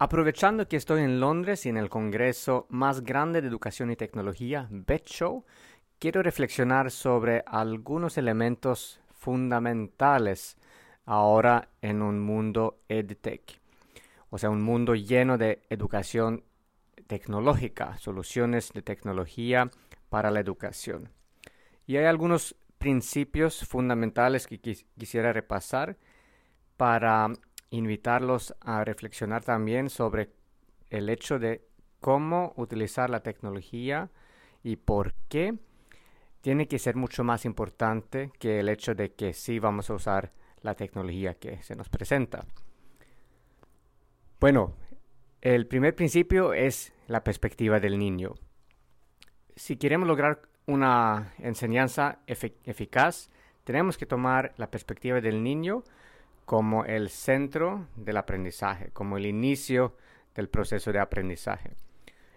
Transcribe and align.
Aprovechando 0.00 0.68
que 0.68 0.76
estoy 0.76 1.02
en 1.02 1.18
Londres 1.18 1.66
y 1.66 1.70
en 1.70 1.76
el 1.76 1.88
congreso 1.88 2.66
más 2.68 3.02
grande 3.02 3.42
de 3.42 3.48
educación 3.48 3.90
y 3.90 3.96
tecnología, 3.96 4.68
BetShow, 4.70 5.44
quiero 5.98 6.22
reflexionar 6.22 6.92
sobre 6.92 7.42
algunos 7.44 8.16
elementos 8.16 9.00
fundamentales 9.10 10.56
ahora 11.04 11.70
en 11.82 12.02
un 12.02 12.20
mundo 12.20 12.78
EdTech, 12.88 13.60
o 14.30 14.38
sea, 14.38 14.50
un 14.50 14.62
mundo 14.62 14.94
lleno 14.94 15.36
de 15.36 15.62
educación 15.68 16.44
tecnológica, 17.08 17.98
soluciones 17.98 18.72
de 18.72 18.82
tecnología 18.82 19.68
para 20.10 20.30
la 20.30 20.38
educación. 20.38 21.10
Y 21.88 21.96
hay 21.96 22.04
algunos 22.04 22.54
principios 22.78 23.66
fundamentales 23.66 24.46
que 24.46 24.60
quisiera 24.60 25.32
repasar 25.32 25.96
para 26.76 27.32
invitarlos 27.70 28.54
a 28.60 28.84
reflexionar 28.84 29.44
también 29.44 29.90
sobre 29.90 30.30
el 30.90 31.08
hecho 31.08 31.38
de 31.38 31.66
cómo 32.00 32.52
utilizar 32.56 33.10
la 33.10 33.22
tecnología 33.22 34.10
y 34.62 34.76
por 34.76 35.14
qué 35.28 35.58
tiene 36.40 36.68
que 36.68 36.78
ser 36.78 36.96
mucho 36.96 37.24
más 37.24 37.44
importante 37.44 38.30
que 38.38 38.60
el 38.60 38.68
hecho 38.68 38.94
de 38.94 39.12
que 39.12 39.32
sí 39.32 39.58
vamos 39.58 39.90
a 39.90 39.94
usar 39.94 40.32
la 40.62 40.74
tecnología 40.74 41.34
que 41.34 41.62
se 41.62 41.76
nos 41.76 41.88
presenta. 41.88 42.44
Bueno, 44.40 44.74
el 45.40 45.66
primer 45.66 45.94
principio 45.94 46.52
es 46.52 46.92
la 47.06 47.24
perspectiva 47.24 47.80
del 47.80 47.98
niño. 47.98 48.34
Si 49.56 49.76
queremos 49.76 50.06
lograr 50.06 50.42
una 50.66 51.32
enseñanza 51.38 52.20
eficaz, 52.26 53.30
tenemos 53.64 53.98
que 53.98 54.06
tomar 54.06 54.54
la 54.56 54.70
perspectiva 54.70 55.20
del 55.20 55.42
niño 55.42 55.82
como 56.48 56.86
el 56.86 57.10
centro 57.10 57.88
del 57.94 58.16
aprendizaje, 58.16 58.88
como 58.94 59.18
el 59.18 59.26
inicio 59.26 59.94
del 60.34 60.48
proceso 60.48 60.90
de 60.92 60.98
aprendizaje. 60.98 61.72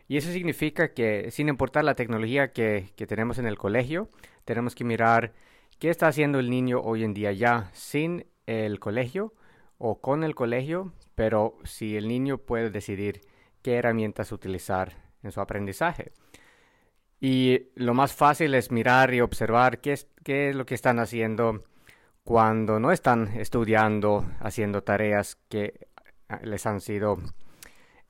Y 0.09 0.17
eso 0.17 0.33
significa 0.33 0.93
que 0.93 1.31
sin 1.31 1.47
importar 1.47 1.85
la 1.85 1.95
tecnología 1.95 2.51
que, 2.51 2.89
que, 2.97 3.07
tenemos 3.07 3.37
en 3.37 3.45
el 3.45 3.57
colegio, 3.57 4.09
tenemos 4.43 4.75
que 4.75 4.83
mirar 4.83 5.31
qué 5.79 5.89
está 5.89 6.07
haciendo 6.07 6.39
el 6.39 6.49
niño 6.49 6.81
hoy 6.81 7.05
en 7.05 7.13
día 7.13 7.31
ya 7.31 7.69
sin 7.71 8.25
el 8.47 8.81
colegio 8.81 9.33
o 9.77 10.01
con 10.01 10.25
el 10.25 10.35
colegio, 10.35 10.91
pero 11.15 11.57
si 11.63 11.95
el 11.95 12.09
niño 12.09 12.37
puede 12.37 12.69
decidir 12.69 13.21
qué 13.61 13.75
herramientas 13.75 14.33
utilizar 14.33 14.91
en 15.23 15.31
su 15.31 15.39
aprendizaje. 15.39 16.11
Y 17.21 17.69
lo 17.75 17.93
más 17.93 18.13
fácil 18.13 18.55
es 18.55 18.71
mirar 18.71 19.13
y 19.13 19.21
observar 19.21 19.79
qué 19.79 19.93
es, 19.93 20.09
qué 20.25 20.49
es 20.49 20.55
lo 20.57 20.65
que 20.65 20.75
están 20.75 20.99
haciendo 20.99 21.61
cuando 22.23 22.79
no 22.79 22.91
están 22.91 23.27
estudiando, 23.39 24.25
haciendo 24.39 24.83
tareas 24.83 25.37
que 25.49 25.87
ah, 26.29 26.39
les 26.43 26.65
han 26.65 26.81
sido 26.81 27.17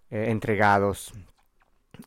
eh, 0.09 0.25
entregados 0.29 1.13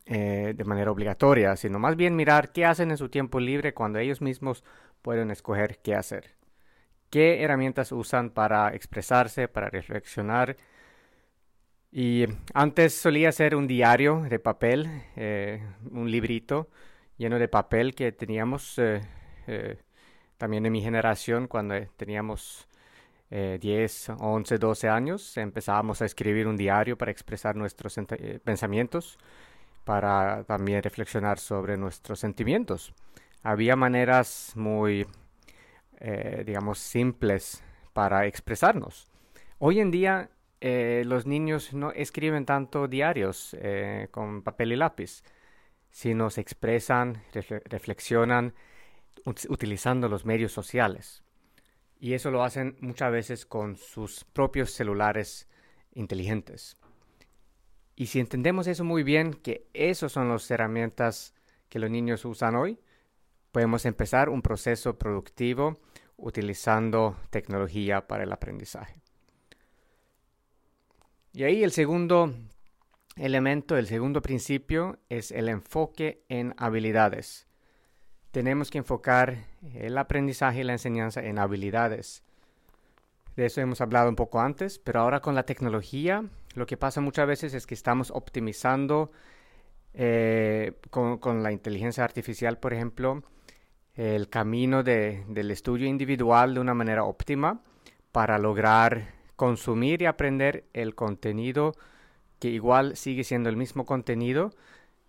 eh, 0.05 0.53
de 0.55 0.63
manera 0.65 0.91
obligatoria, 0.91 1.55
sino 1.55 1.79
más 1.79 1.95
bien 1.95 2.15
mirar 2.15 2.51
qué 2.51 2.65
hacen 2.65 2.91
en 2.91 2.97
su 2.97 3.09
tiempo 3.09 3.39
libre 3.39 3.73
cuando 3.73 3.99
ellos 3.99 4.21
mismos 4.21 4.63
pueden 5.01 5.31
escoger 5.31 5.79
qué 5.79 5.95
hacer 5.95 6.35
qué 7.15 7.43
herramientas 7.43 7.93
usan 7.93 8.29
para 8.29 8.73
expresarse, 8.75 9.47
para 9.47 9.69
reflexionar. 9.69 10.57
Y 11.91 12.25
antes 12.53 12.93
solía 12.93 13.31
ser 13.31 13.55
un 13.55 13.67
diario 13.67 14.25
de 14.29 14.37
papel, 14.37 14.89
eh, 15.15 15.63
un 15.91 16.11
librito 16.11 16.69
lleno 17.17 17.39
de 17.39 17.47
papel 17.47 17.95
que 17.95 18.11
teníamos 18.11 18.77
eh, 18.79 19.01
también 20.37 20.65
en 20.65 20.71
mi 20.71 20.81
generación 20.81 21.47
cuando 21.47 21.75
teníamos 21.97 22.67
10, 23.29 24.09
11, 24.19 24.57
12 24.57 24.89
años. 24.89 25.37
Empezábamos 25.37 26.01
a 26.01 26.05
escribir 26.05 26.47
un 26.47 26.55
diario 26.57 26.97
para 26.97 27.11
expresar 27.11 27.55
nuestros 27.55 27.99
pensamientos, 28.43 29.17
para 29.83 30.43
también 30.43 30.83
reflexionar 30.83 31.39
sobre 31.39 31.77
nuestros 31.77 32.19
sentimientos. 32.19 32.93
Había 33.43 33.75
maneras 33.75 34.53
muy 34.55 35.05
eh, 35.99 36.43
digamos, 36.45 36.79
simples 36.79 37.63
para 37.93 38.25
expresarnos. 38.25 39.07
Hoy 39.59 39.79
en 39.79 39.91
día 39.91 40.29
eh, 40.59 41.03
los 41.05 41.25
niños 41.25 41.73
no 41.73 41.91
escriben 41.91 42.45
tanto 42.45 42.87
diarios 42.87 43.55
eh, 43.59 44.09
con 44.11 44.41
papel 44.41 44.73
y 44.73 44.75
lápiz, 44.75 45.23
sino 45.89 46.29
se 46.29 46.41
expresan, 46.41 47.21
reflexionan 47.65 48.53
utilizando 49.23 50.07
los 50.09 50.25
medios 50.25 50.51
sociales. 50.51 51.23
Y 51.99 52.13
eso 52.13 52.31
lo 52.31 52.43
hacen 52.43 52.77
muchas 52.81 53.11
veces 53.11 53.45
con 53.45 53.77
sus 53.77 54.23
propios 54.25 54.71
celulares 54.71 55.47
inteligentes. 55.93 56.77
Y 57.95 58.07
si 58.07 58.19
entendemos 58.19 58.67
eso 58.67 58.83
muy 58.83 59.03
bien, 59.03 59.33
que 59.33 59.67
esas 59.73 60.11
son 60.11 60.29
las 60.29 60.49
herramientas 60.51 61.33
que 61.69 61.79
los 61.79 61.89
niños 61.89 62.25
usan 62.25 62.55
hoy, 62.55 62.79
podemos 63.51 63.85
empezar 63.85 64.29
un 64.29 64.41
proceso 64.41 64.97
productivo 64.97 65.79
utilizando 66.17 67.17
tecnología 67.29 68.05
para 68.07 68.23
el 68.23 68.31
aprendizaje. 68.33 69.01
Y 71.31 71.43
ahí 71.43 71.63
el 71.63 71.71
segundo 71.71 72.33
elemento, 73.15 73.77
el 73.77 73.87
segundo 73.87 74.21
principio 74.21 74.99
es 75.09 75.31
el 75.31 75.49
enfoque 75.49 76.23
en 76.29 76.53
habilidades. 76.57 77.44
Tenemos 78.35 78.69
que 78.69 78.79
enfocar 78.79 79.45
el 79.75 79.97
aprendizaje 79.97 80.59
y 80.59 80.63
la 80.65 80.73
enseñanza 80.73 81.23
en 81.23 81.39
habilidades. 81.39 82.21
De 83.37 83.45
eso 83.45 83.61
hemos 83.61 83.79
hablado 83.79 84.09
un 84.09 84.17
poco 84.17 84.41
antes, 84.41 84.77
pero 84.77 84.99
ahora 84.99 85.21
con 85.21 85.35
la 85.35 85.43
tecnología 85.43 86.25
lo 86.53 86.65
que 86.65 86.75
pasa 86.75 86.99
muchas 86.99 87.27
veces 87.27 87.53
es 87.53 87.65
que 87.65 87.75
estamos 87.75 88.11
optimizando 88.11 89.09
eh, 89.93 90.73
con, 90.89 91.43
la 91.43 91.53
inteligencia 91.53 92.03
artificial, 92.03 92.57
por 92.57 92.73
ejemplo, 92.73 93.23
el 93.93 94.27
camino 94.27 94.83
del 94.83 95.49
estudio 95.49 95.87
individual 95.87 96.55
de 96.55 96.59
una 96.59 96.73
manera 96.73 97.05
óptima 97.05 97.61
para 98.11 98.37
lograr 98.37 99.13
consumir 99.37 100.01
y 100.01 100.07
aprender 100.07 100.65
el 100.73 100.93
contenido 100.93 101.71
que 102.39 102.49
igual 102.49 102.97
sigue 102.97 103.23
siendo 103.23 103.47
el 103.47 103.55
mismo 103.55 103.85
contenido 103.85 104.51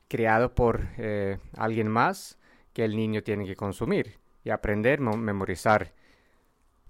creado 0.07 0.55
por 0.55 0.87
eh, 0.97 1.39
alguien 1.57 1.89
más 1.89 2.39
que 2.77 2.85
el 2.85 2.95
niño 2.95 3.23
tiene 3.23 3.47
que 3.47 3.57
consumir 3.57 4.19
y 4.45 4.51
aprender, 4.51 5.01
memorizar. 5.01 5.95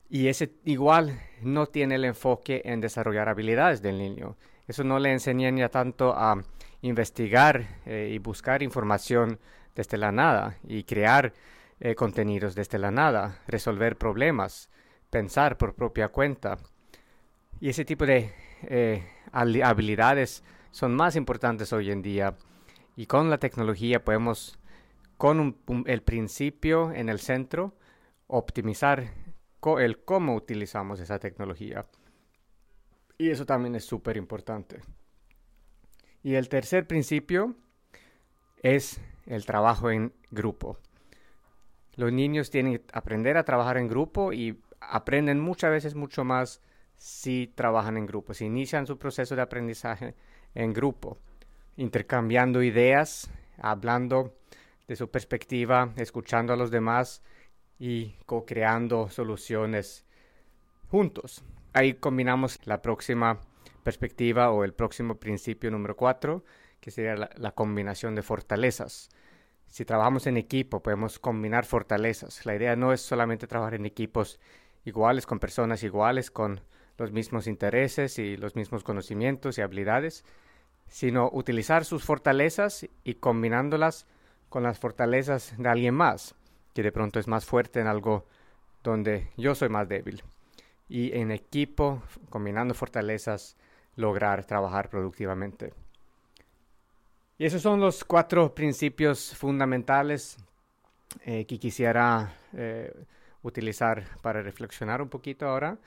Y 0.08 0.26
ese 0.26 0.50
igual 0.64 1.20
no 1.42 1.68
tiene 1.68 1.94
el 1.94 2.04
enfoque 2.04 2.60
en 2.64 2.80
desarrollar 2.80 3.28
habilidades 3.28 3.82
del 3.82 3.98
niño. 3.98 4.36
Eso 4.66 4.82
no 4.82 4.98
le 4.98 5.12
enseñan 5.12 5.56
ya 5.56 5.68
tanto 5.68 6.12
a 6.12 6.42
investigar 6.82 7.82
eh, 7.86 8.10
y 8.12 8.18
buscar 8.18 8.64
información 8.64 9.38
desde 9.76 9.96
la 9.96 10.10
nada 10.10 10.58
y 10.66 10.82
crear 10.82 11.32
eh, 11.78 11.94
contenidos 11.94 12.56
desde 12.56 12.80
la 12.80 12.90
nada, 12.90 13.38
resolver 13.46 13.96
problemas, 13.96 14.68
pensar 15.08 15.56
por 15.56 15.74
propia 15.76 16.08
cuenta. 16.08 16.58
Y 17.60 17.68
ese 17.68 17.84
tipo 17.84 18.06
de 18.06 18.32
eh, 18.62 19.04
habilidades 19.30 20.42
son 20.72 20.96
más 20.96 21.14
importantes 21.14 21.72
hoy 21.72 21.92
en 21.92 22.02
día. 22.02 22.34
Y 22.96 23.06
con 23.06 23.30
la 23.30 23.38
tecnología 23.38 24.04
podemos, 24.04 24.58
con 25.16 25.56
el 25.86 26.02
principio 26.02 26.92
en 26.92 27.08
el 27.08 27.18
centro, 27.20 27.74
optimizar 28.26 29.12
el 29.78 30.04
cómo 30.04 30.34
utilizamos 30.34 31.00
esa 31.00 31.18
tecnología. 31.18 31.86
Y 33.18 33.30
eso 33.30 33.46
también 33.46 33.74
es 33.74 33.84
súper 33.84 34.16
importante. 34.16 34.80
Y 36.22 36.34
el 36.34 36.48
tercer 36.48 36.86
principio 36.86 37.56
es 38.62 39.00
el 39.26 39.44
trabajo 39.44 39.90
en 39.90 40.12
grupo. 40.30 40.78
Los 41.96 42.12
niños 42.12 42.50
tienen 42.50 42.78
que 42.78 42.84
aprender 42.92 43.36
a 43.36 43.44
trabajar 43.44 43.78
en 43.78 43.88
grupo 43.88 44.32
y 44.32 44.60
aprenden 44.80 45.40
muchas 45.40 45.70
veces 45.70 45.94
mucho 45.94 46.24
más 46.24 46.60
si 46.98 47.52
trabajan 47.54 47.96
en 47.96 48.06
grupo, 48.06 48.34
si 48.34 48.44
inician 48.44 48.86
su 48.86 48.98
proceso 48.98 49.34
de 49.34 49.42
aprendizaje 49.42 50.14
en 50.54 50.72
grupo, 50.72 51.18
intercambiando 51.76 52.62
ideas, 52.62 53.30
hablando 53.58 54.34
de 54.86 54.96
su 54.96 55.10
perspectiva, 55.10 55.92
escuchando 55.96 56.52
a 56.52 56.56
los 56.56 56.70
demás 56.70 57.22
y 57.78 58.14
co-creando 58.26 59.08
soluciones 59.10 60.06
juntos. 60.88 61.44
Ahí 61.72 61.94
combinamos 61.94 62.58
la 62.64 62.80
próxima 62.80 63.40
perspectiva 63.82 64.50
o 64.50 64.64
el 64.64 64.72
próximo 64.72 65.16
principio 65.16 65.70
número 65.70 65.96
cuatro, 65.96 66.44
que 66.80 66.90
sería 66.90 67.16
la, 67.16 67.30
la 67.36 67.52
combinación 67.52 68.14
de 68.14 68.22
fortalezas. 68.22 69.10
Si 69.66 69.84
trabajamos 69.84 70.26
en 70.26 70.36
equipo, 70.36 70.82
podemos 70.82 71.18
combinar 71.18 71.64
fortalezas. 71.64 72.46
La 72.46 72.54
idea 72.54 72.76
no 72.76 72.92
es 72.92 73.00
solamente 73.00 73.46
trabajar 73.46 73.74
en 73.74 73.86
equipos 73.86 74.40
iguales, 74.84 75.26
con 75.26 75.40
personas 75.40 75.82
iguales, 75.82 76.30
con 76.30 76.60
los 76.96 77.12
mismos 77.12 77.46
intereses 77.46 78.18
y 78.18 78.36
los 78.36 78.56
mismos 78.56 78.84
conocimientos 78.84 79.58
y 79.58 79.62
habilidades, 79.62 80.24
sino 80.86 81.28
utilizar 81.32 81.84
sus 81.84 82.04
fortalezas 82.04 82.88
y 83.04 83.14
combinándolas 83.14 84.06
con 84.48 84.62
las 84.62 84.78
fortalezas 84.78 85.54
de 85.58 85.68
alguien 85.68 85.94
más, 85.94 86.34
que 86.74 86.82
de 86.82 86.92
pronto 86.92 87.18
es 87.18 87.28
más 87.28 87.44
fuerte 87.44 87.80
en 87.80 87.86
algo 87.86 88.24
donde 88.82 89.28
yo 89.36 89.54
soy 89.54 89.68
más 89.68 89.88
débil. 89.88 90.22
Y 90.88 91.16
en 91.16 91.30
equipo, 91.30 92.02
combinando 92.30 92.74
fortalezas, 92.74 93.56
lograr 93.96 94.44
trabajar 94.44 94.88
productivamente. 94.88 95.72
Y 97.38 97.44
esos 97.44 97.62
son 97.62 97.80
los 97.80 98.04
cuatro 98.04 98.54
principios 98.54 99.34
fundamentales 99.34 100.38
eh, 101.24 101.44
que 101.46 101.58
quisiera 101.58 102.34
eh, 102.54 102.92
utilizar 103.42 104.04
para 104.22 104.42
reflexionar 104.42 105.02
un 105.02 105.08
poquito 105.08 105.46
ahora. 105.46 105.78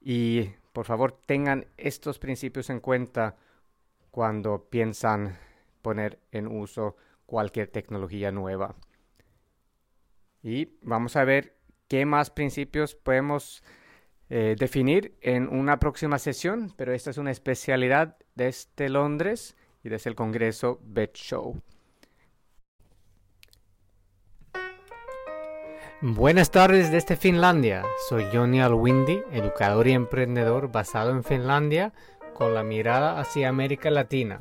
Y 0.00 0.50
por 0.72 0.86
favor 0.86 1.18
tengan 1.26 1.66
estos 1.76 2.18
principios 2.18 2.70
en 2.70 2.80
cuenta 2.80 3.36
cuando 4.10 4.66
piensan 4.70 5.36
poner 5.82 6.18
en 6.32 6.46
uso 6.46 6.96
cualquier 7.30 7.68
tecnología 7.68 8.32
nueva. 8.32 8.74
Y 10.42 10.76
vamos 10.82 11.14
a 11.14 11.24
ver 11.24 11.56
qué 11.86 12.04
más 12.04 12.30
principios 12.30 12.96
podemos 12.96 13.62
eh, 14.28 14.56
definir 14.58 15.16
en 15.20 15.48
una 15.48 15.78
próxima 15.78 16.18
sesión, 16.18 16.74
pero 16.76 16.92
esta 16.92 17.10
es 17.10 17.18
una 17.18 17.30
especialidad 17.30 18.16
desde 18.34 18.88
Londres 18.88 19.56
y 19.84 19.90
desde 19.90 20.10
el 20.10 20.16
Congreso 20.16 20.80
Bet 20.82 21.14
Show. 21.14 21.62
Buenas 26.02 26.50
tardes 26.50 26.90
desde 26.90 27.14
Finlandia. 27.14 27.84
Soy 28.08 28.24
Johnny 28.32 28.60
Alwindi, 28.60 29.22
educador 29.30 29.86
y 29.86 29.92
emprendedor 29.92 30.72
basado 30.72 31.10
en 31.10 31.22
Finlandia 31.22 31.92
con 32.34 32.54
la 32.54 32.64
mirada 32.64 33.20
hacia 33.20 33.50
América 33.50 33.90
Latina. 33.90 34.40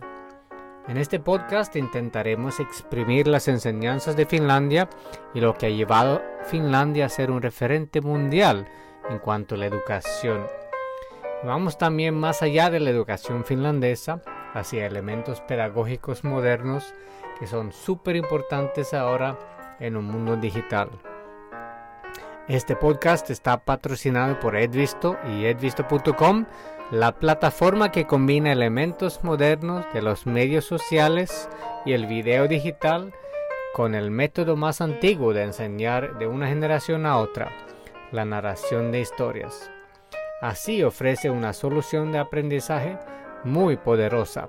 En 0.89 0.97
este 0.97 1.19
podcast 1.19 1.75
intentaremos 1.75 2.59
exprimir 2.59 3.27
las 3.27 3.47
enseñanzas 3.47 4.17
de 4.17 4.25
Finlandia 4.25 4.89
y 5.35 5.39
lo 5.39 5.53
que 5.53 5.67
ha 5.67 5.69
llevado 5.69 6.19
Finlandia 6.45 7.05
a 7.05 7.09
ser 7.09 7.29
un 7.29 7.43
referente 7.43 8.01
mundial 8.01 8.67
en 9.07 9.19
cuanto 9.19 9.53
a 9.53 9.59
la 9.59 9.67
educación. 9.67 10.47
Vamos 11.43 11.77
también 11.77 12.15
más 12.15 12.41
allá 12.41 12.71
de 12.71 12.79
la 12.79 12.89
educación 12.89 13.45
finlandesa 13.45 14.23
hacia 14.55 14.87
elementos 14.87 15.41
pedagógicos 15.41 16.23
modernos 16.23 16.95
que 17.39 17.45
son 17.45 17.71
súper 17.71 18.15
importantes 18.15 18.95
ahora 18.95 19.37
en 19.79 19.95
un 19.95 20.05
mundo 20.05 20.37
digital. 20.37 20.89
Este 22.47 22.75
podcast 22.75 23.29
está 23.29 23.63
patrocinado 23.63 24.39
por 24.39 24.55
Edvisto 24.55 25.19
y 25.23 25.45
edvisto.com, 25.45 26.47
la 26.91 27.11
plataforma 27.11 27.91
que 27.91 28.07
combina 28.07 28.51
elementos 28.51 29.23
modernos 29.23 29.85
de 29.93 30.01
los 30.01 30.25
medios 30.25 30.65
sociales 30.65 31.47
y 31.85 31.93
el 31.93 32.07
video 32.07 32.47
digital 32.47 33.13
con 33.73 33.93
el 33.93 34.09
método 34.09 34.55
más 34.55 34.81
antiguo 34.81 35.33
de 35.33 35.43
enseñar 35.43 36.17
de 36.17 36.25
una 36.25 36.47
generación 36.47 37.05
a 37.05 37.17
otra, 37.17 37.51
la 38.11 38.25
narración 38.25 38.91
de 38.91 39.01
historias. 39.01 39.69
Así 40.41 40.81
ofrece 40.81 41.29
una 41.29 41.53
solución 41.53 42.11
de 42.11 42.17
aprendizaje 42.17 42.97
muy 43.43 43.77
poderosa. 43.77 44.47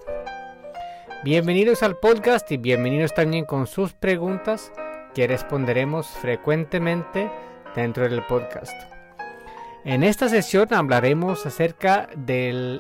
Bienvenidos 1.23 1.83
al 1.83 1.99
podcast 1.99 2.51
y 2.51 2.57
bienvenidos 2.57 3.13
también 3.13 3.45
con 3.45 3.67
sus 3.67 3.93
preguntas 3.93 4.73
que 5.15 5.27
responderemos 5.27 6.07
frecuentemente 6.07 7.31
dentro 7.75 8.09
del 8.09 8.25
podcast. 8.25 9.00
En 9.85 10.03
esta 10.03 10.29
sesión 10.29 10.75
hablaremos 10.75 11.47
acerca 11.47 12.11
de 12.15 12.79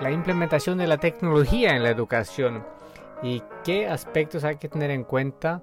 la 0.00 0.10
implementación 0.10 0.76
de 0.76 0.88
la 0.88 0.98
tecnología 0.98 1.76
en 1.76 1.84
la 1.84 1.90
educación 1.90 2.64
y 3.22 3.44
qué 3.62 3.86
aspectos 3.86 4.42
hay 4.42 4.56
que 4.56 4.68
tener 4.68 4.90
en 4.90 5.04
cuenta 5.04 5.62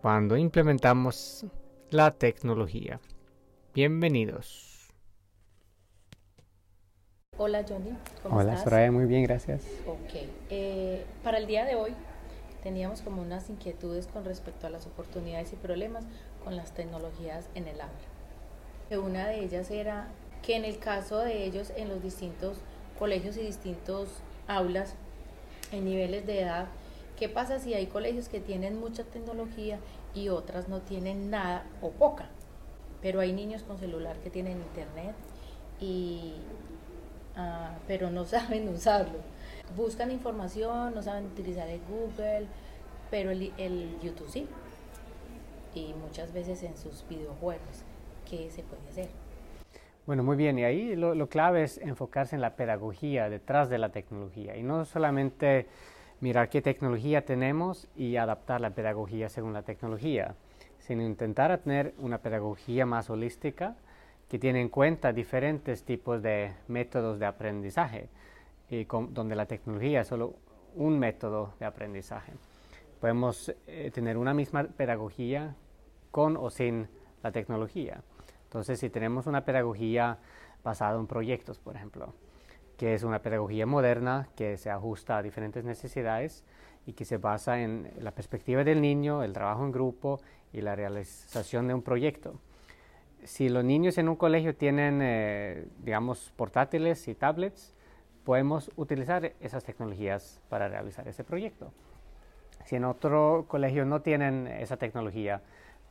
cuando 0.00 0.38
implementamos 0.38 1.44
la 1.90 2.12
tecnología. 2.12 2.98
Bienvenidos. 3.74 4.88
Hola 7.36 7.62
Johnny, 7.68 7.90
¿cómo 8.22 8.38
Hola 8.38 8.56
Soraya, 8.56 8.90
muy 8.90 9.04
bien, 9.04 9.24
gracias. 9.24 9.66
Ok, 9.86 10.14
eh, 10.48 11.04
para 11.22 11.36
el 11.36 11.46
día 11.46 11.66
de 11.66 11.74
hoy 11.74 11.92
teníamos 12.62 13.02
como 13.02 13.20
unas 13.20 13.50
inquietudes 13.50 14.06
con 14.06 14.24
respecto 14.24 14.66
a 14.66 14.70
las 14.70 14.86
oportunidades 14.86 15.52
y 15.52 15.56
problemas 15.56 16.06
con 16.42 16.56
las 16.56 16.72
tecnologías 16.72 17.50
en 17.54 17.68
el 17.68 17.82
aula. 17.82 18.13
Una 18.90 19.26
de 19.28 19.44
ellas 19.44 19.70
era 19.70 20.08
que 20.42 20.56
en 20.56 20.64
el 20.64 20.78
caso 20.78 21.18
de 21.18 21.44
ellos 21.44 21.72
en 21.76 21.88
los 21.88 22.02
distintos 22.02 22.58
colegios 22.98 23.36
y 23.36 23.42
distintos 23.42 24.08
aulas 24.46 24.94
en 25.72 25.84
niveles 25.84 26.26
de 26.26 26.42
edad, 26.42 26.66
¿qué 27.18 27.28
pasa 27.28 27.58
si 27.58 27.74
hay 27.74 27.86
colegios 27.86 28.28
que 28.28 28.40
tienen 28.40 28.78
mucha 28.78 29.02
tecnología 29.04 29.78
y 30.14 30.28
otras 30.28 30.68
no 30.68 30.80
tienen 30.80 31.30
nada 31.30 31.64
o 31.80 31.90
poca? 31.90 32.28
Pero 33.00 33.20
hay 33.20 33.32
niños 33.32 33.62
con 33.62 33.78
celular 33.78 34.16
que 34.18 34.30
tienen 34.30 34.58
internet 34.58 35.14
y 35.80 36.34
ah, 37.36 37.76
pero 37.86 38.10
no 38.10 38.24
saben 38.26 38.68
usarlo. 38.68 39.18
Buscan 39.76 40.10
información, 40.10 40.94
no 40.94 41.02
saben 41.02 41.26
utilizar 41.26 41.68
el 41.68 41.80
Google, 41.88 42.46
pero 43.10 43.30
el, 43.30 43.52
el 43.56 43.98
YouTube 44.02 44.28
sí 44.28 44.46
y 45.74 45.92
muchas 45.94 46.32
veces 46.32 46.62
en 46.62 46.76
sus 46.76 47.04
videojuegos. 47.08 47.82
¿Qué 48.28 48.50
se 48.50 48.62
puede 48.62 48.82
hacer? 48.88 49.08
Bueno, 50.06 50.22
muy 50.22 50.36
bien, 50.36 50.58
y 50.58 50.64
ahí 50.64 50.96
lo, 50.96 51.28
clave 51.28 51.62
es 51.62 51.78
enfocarse 51.78 52.36
en 52.36 52.42
la 52.42 52.56
pedagogía 52.56 53.30
detrás 53.30 53.70
de 53.70 53.78
la 53.78 53.88
tecnología 53.88 54.54
y 54.54 54.62
no 54.62 54.84
solamente 54.84 55.66
mirar 56.20 56.50
qué 56.50 56.60
tecnología 56.60 57.24
tenemos 57.24 57.88
y 57.96 58.16
adaptar 58.16 58.60
la 58.60 58.70
pedagogía 58.70 59.30
según 59.30 59.54
la 59.54 59.62
tecnología, 59.62 60.34
sino 60.78 61.02
intentar 61.02 61.56
tener 61.58 61.94
una 61.98 62.18
pedagogía 62.18 62.84
más 62.84 63.08
holística 63.08 63.76
que 64.28 64.38
tiene 64.38 64.60
en 64.60 64.68
cuenta 64.68 65.12
diferentes 65.12 65.84
tipos 65.84 66.22
de 66.22 66.52
métodos 66.68 67.18
de 67.18 67.26
aprendizaje, 67.26 68.08
y 68.68 68.84
donde 68.84 69.36
la 69.36 69.46
tecnología 69.46 70.02
es 70.02 70.08
solo 70.08 70.34
un 70.74 70.98
método 70.98 71.54
de 71.58 71.64
aprendizaje. 71.64 72.32
Podemos 73.00 73.54
eh, 73.66 73.90
tener 73.92 74.18
una 74.18 74.34
misma 74.34 74.64
pedagogía 74.64 75.56
con 76.10 76.36
o 76.36 76.50
sin 76.50 76.88
la 77.22 77.32
tecnología. 77.32 78.02
Entonces, 78.54 78.78
si 78.78 78.88
tenemos 78.88 79.26
una 79.26 79.44
pedagogía 79.44 80.18
basada 80.62 80.96
en 80.96 81.08
proyectos, 81.08 81.58
por 81.58 81.74
ejemplo, 81.74 82.14
que 82.76 82.94
es 82.94 83.02
una 83.02 83.20
pedagogía 83.20 83.66
moderna 83.66 84.28
que 84.36 84.56
se 84.58 84.70
ajusta 84.70 85.18
a 85.18 85.22
diferentes 85.24 85.64
necesidades 85.64 86.44
y 86.86 86.92
que 86.92 87.04
se 87.04 87.16
basa 87.16 87.60
en 87.60 87.90
la 87.98 88.12
perspectiva 88.12 88.62
del 88.62 88.80
niño, 88.80 89.24
el 89.24 89.32
trabajo 89.32 89.64
en 89.64 89.72
grupo 89.72 90.20
y 90.52 90.60
la 90.60 90.76
realización 90.76 91.66
de 91.66 91.74
un 91.74 91.82
proyecto. 91.82 92.38
Si 93.24 93.48
los 93.48 93.64
niños 93.64 93.98
en 93.98 94.08
un 94.08 94.14
colegio 94.14 94.54
tienen, 94.54 95.00
eh, 95.02 95.66
digamos, 95.80 96.32
portátiles 96.36 97.08
y 97.08 97.16
tablets, 97.16 97.74
podemos 98.22 98.70
utilizar 98.76 99.32
esas 99.40 99.64
tecnologías 99.64 100.40
para 100.48 100.68
realizar 100.68 101.08
ese 101.08 101.24
proyecto. 101.24 101.72
Si 102.66 102.76
en 102.76 102.84
otro 102.84 103.46
colegio 103.48 103.84
no 103.84 104.00
tienen 104.00 104.46
esa 104.46 104.76
tecnología, 104.76 105.42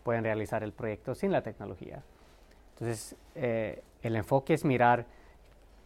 pueden 0.05 0.23
realizar 0.23 0.63
el 0.63 0.71
proyecto 0.71 1.13
sin 1.13 1.33
la 1.33 1.41
tecnología. 1.41 2.03
Entonces, 2.83 3.15
eh, 3.35 3.81
el 4.01 4.17
enfoque 4.17 4.53
es 4.53 4.65
mirar 4.65 5.05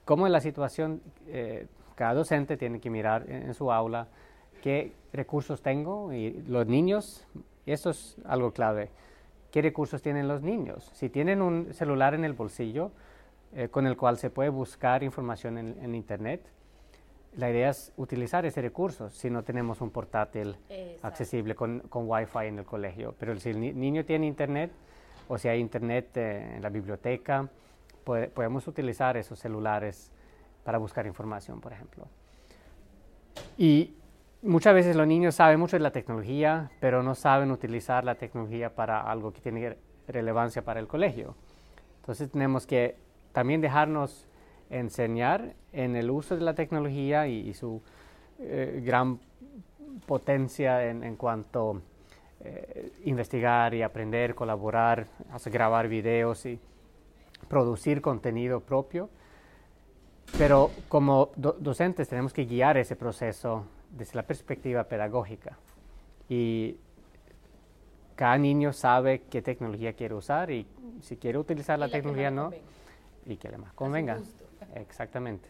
cómo 0.03 0.25
en 0.25 0.33
la 0.33 0.41
situación, 0.41 0.99
eh, 1.27 1.67
cada 1.93 2.15
docente 2.15 2.57
tiene 2.57 2.79
que 2.79 2.89
mirar 2.89 3.29
en, 3.29 3.53
su 3.53 3.71
aula 3.71 4.07
qué 4.63 4.93
recursos 5.13 5.61
tengo 5.61 6.11
y 6.11 6.31
los 6.47 6.65
niños, 6.65 7.27
eso 7.67 7.91
es 7.91 8.17
algo 8.25 8.51
clave, 8.51 8.89
qué 9.51 9.61
recursos 9.61 10.01
tienen 10.01 10.27
los 10.27 10.41
niños. 10.41 10.89
Si 10.95 11.07
tienen 11.09 11.43
un 11.43 11.71
celular 11.71 12.15
en 12.15 12.25
el 12.25 12.33
bolsillo 12.33 12.89
eh, 13.53 13.67
con 13.69 13.85
el 13.85 13.95
cual 13.95 14.17
se 14.17 14.31
puede 14.31 14.49
buscar 14.49 15.03
información 15.03 15.59
en 15.59 15.93
Internet, 15.93 16.41
la 17.35 17.51
idea 17.51 17.69
es 17.69 17.93
utilizar 17.97 18.43
ese 18.47 18.59
recurso 18.59 19.11
si 19.11 19.29
no 19.29 19.43
tenemos 19.43 19.81
un 19.81 19.91
portátil 19.91 20.57
accesible 21.03 21.53
con, 21.53 21.81
con 21.81 22.09
Wi-Fi 22.09 22.47
en 22.47 22.57
el 22.57 22.65
colegio. 22.65 23.13
Pero 23.19 23.35
si 23.39 23.51
el 23.51 23.79
niño 23.79 24.03
tiene 24.03 24.25
internet 24.25 24.71
o 25.27 25.37
si 25.37 25.47
hay 25.47 25.59
internet 25.59 26.15
eh, 26.17 26.55
en 26.55 26.61
la 26.61 26.69
biblioteca, 26.69 27.49
podemos 28.03 28.67
utilizar 28.67 29.17
esos 29.17 29.37
celulares 29.39 30.11
para 30.63 30.77
buscar 30.77 31.05
información, 31.05 31.59
por 31.59 31.73
ejemplo. 31.73 32.07
Y 33.57 33.95
muchas 34.41 34.73
veces 34.73 34.95
los 34.95 35.07
niños 35.07 35.35
saben 35.35 35.59
mucho 35.59 35.75
de 35.75 35.83
la 35.83 35.91
tecnología, 35.91 36.71
pero 36.79 37.03
no 37.03 37.15
saben 37.15 37.51
utilizar 37.51 38.03
la 38.03 38.15
tecnología 38.15 38.73
para 38.73 39.01
algo 39.01 39.33
que 39.33 39.41
tiene 39.41 39.77
relevancia 40.07 40.63
para 40.63 40.79
el 40.79 40.87
colegio. 40.87 41.35
Entonces 42.01 42.31
tenemos 42.31 42.65
que 42.65 42.95
también 43.33 43.61
dejarnos 43.61 44.27
enseñar 44.69 45.53
en 45.73 45.95
el 45.95 46.09
uso 46.09 46.35
de 46.35 46.41
la 46.41 46.53
tecnología 46.53 47.27
y, 47.27 47.53
su 47.53 47.81
eh, 48.39 48.81
gran 48.85 49.19
potencia 50.05 50.89
en, 50.89 51.15
cuanto 51.15 51.81
eh, 52.41 52.91
investigar 53.05 53.73
y 53.73 53.81
aprender, 53.81 54.35
colaborar, 54.35 55.07
grabar 55.45 55.87
videos 55.87 56.45
y 56.45 56.59
producir 57.47 58.01
contenido 58.01 58.59
propio. 58.59 59.09
Pero 60.37 60.71
como 60.89 61.31
docentes 61.35 62.09
tenemos 62.09 62.33
que 62.33 62.45
guiar 62.45 62.77
ese 62.77 62.95
proceso 62.95 63.65
desde 63.91 64.15
la 64.15 64.23
perspectiva 64.23 64.83
pedagógica. 64.83 65.57
Y 66.29 66.77
cada 68.15 68.37
niño 68.37 68.73
sabe 68.73 69.21
qué 69.29 69.41
tecnología 69.41 69.93
quiere 69.93 70.15
usar 70.15 70.51
y 70.51 70.67
si 71.01 71.17
quiere 71.17 71.37
utilizar 71.37 71.79
la, 71.79 71.87
tecnología 71.87 72.31
no, 72.31 72.51
y 73.25 73.37
que 73.37 73.49
le 73.49 73.57
más 73.57 73.73
convenga. 73.73 74.19
Exactamente. 74.75 75.47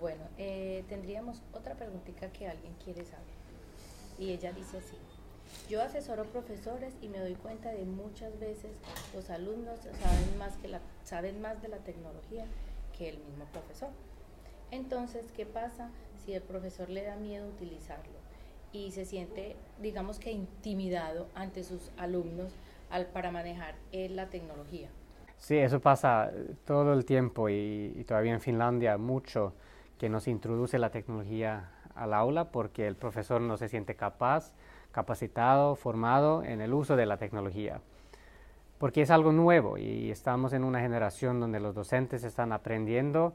Bueno, 0.00 0.22
eh, 0.38 0.84
tendríamos 0.88 1.42
otra 1.52 1.74
preguntita 1.74 2.32
que 2.32 2.48
alguien 2.48 2.72
quiere 2.84 3.04
saber. 3.04 3.26
Y 4.18 4.30
ella 4.30 4.52
dice 4.52 4.78
así. 4.78 4.96
Yo 5.68 5.82
asesoro 5.82 6.24
profesores 6.24 6.94
y 7.02 7.08
me 7.08 7.18
doy 7.18 7.34
cuenta 7.34 7.70
de 7.70 7.84
muchas 7.84 8.38
veces 8.40 8.70
los 9.14 9.30
alumnos 9.30 9.80
saben 9.80 10.38
más, 10.38 10.56
que 10.56 10.68
la, 10.68 10.80
saben 11.04 11.40
más 11.40 11.60
de 11.62 11.68
la 11.68 11.78
tecnología 11.78 12.46
que 12.96 13.08
el 13.10 13.18
mismo 13.18 13.44
profesor. 13.52 13.90
Entonces, 14.70 15.26
¿qué 15.32 15.46
pasa 15.46 15.90
si 16.24 16.34
el 16.34 16.42
profesor 16.42 16.90
le 16.90 17.04
da 17.04 17.16
miedo 17.16 17.48
utilizarlo 17.48 18.18
y 18.72 18.90
se 18.92 19.04
siente, 19.04 19.56
digamos 19.80 20.18
que 20.18 20.30
intimidado 20.30 21.26
ante 21.34 21.64
sus 21.64 21.90
alumnos 21.96 22.52
al, 22.90 23.06
para 23.06 23.30
manejar 23.30 23.74
eh, 23.92 24.08
la 24.08 24.28
tecnología? 24.28 24.88
Sí, 25.38 25.56
eso 25.56 25.80
pasa 25.80 26.32
todo 26.64 26.92
el 26.92 27.04
tiempo 27.04 27.48
y, 27.48 27.94
y 27.96 28.04
todavía 28.04 28.34
en 28.34 28.40
Finlandia 28.40 28.98
mucho 28.98 29.54
que 29.98 30.08
nos 30.08 30.28
introduce 30.28 30.78
la 30.78 30.90
tecnología 30.90 31.70
al 31.94 32.14
aula 32.14 32.50
porque 32.50 32.86
el 32.86 32.96
profesor 32.96 33.40
no 33.40 33.56
se 33.56 33.68
siente 33.68 33.96
capaz, 33.96 34.52
capacitado, 34.92 35.76
formado 35.76 36.42
en 36.42 36.60
el 36.60 36.74
uso 36.74 36.96
de 36.96 37.06
la 37.06 37.16
tecnología. 37.16 37.80
Porque 38.78 39.02
es 39.02 39.10
algo 39.10 39.32
nuevo 39.32 39.76
y 39.76 40.10
estamos 40.10 40.52
en 40.52 40.64
una 40.64 40.80
generación 40.80 41.40
donde 41.40 41.60
los 41.60 41.74
docentes 41.74 42.24
están 42.24 42.52
aprendiendo 42.52 43.34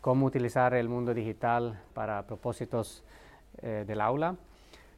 cómo 0.00 0.26
utilizar 0.26 0.74
el 0.74 0.88
mundo 0.88 1.14
digital 1.14 1.80
para 1.94 2.26
propósitos 2.26 3.04
eh, 3.62 3.84
del 3.86 4.00
aula, 4.00 4.36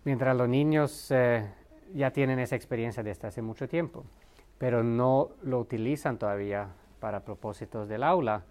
mientras 0.04 0.36
los 0.36 0.48
niños 0.48 1.10
eh, 1.10 1.48
ya 1.94 2.10
tienen 2.10 2.38
esa 2.38 2.56
experiencia 2.56 3.02
desde 3.02 3.28
hace 3.28 3.40
mucho 3.40 3.68
tiempo, 3.68 4.04
pero 4.58 4.82
no 4.82 5.30
lo 5.42 5.60
utilizan 5.60 6.18
todavía 6.18 6.68
para 7.00 7.20
propósitos 7.20 7.88
del 7.88 8.02
aula 8.02 8.42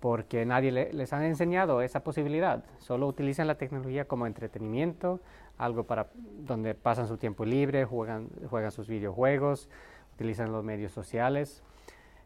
porque 0.00 0.44
nadie 0.46 0.70
les 0.70 1.12
ha 1.12 1.26
enseñado 1.26 1.82
esa 1.82 2.04
posibilidad. 2.04 2.64
Solo 2.78 3.06
utilizan 3.08 3.46
la 3.46 3.56
tecnología 3.56 4.06
como 4.06 4.26
entretenimiento, 4.26 5.20
algo 5.58 5.84
para 5.84 6.08
donde 6.14 6.74
pasan 6.74 7.08
su 7.08 7.16
tiempo 7.16 7.44
libre, 7.44 7.84
juegan, 7.84 8.28
juegan 8.48 8.70
sus 8.70 8.88
videojuegos, 8.88 9.68
utilizan 10.14 10.52
los 10.52 10.64
medios 10.64 10.92
sociales, 10.92 11.62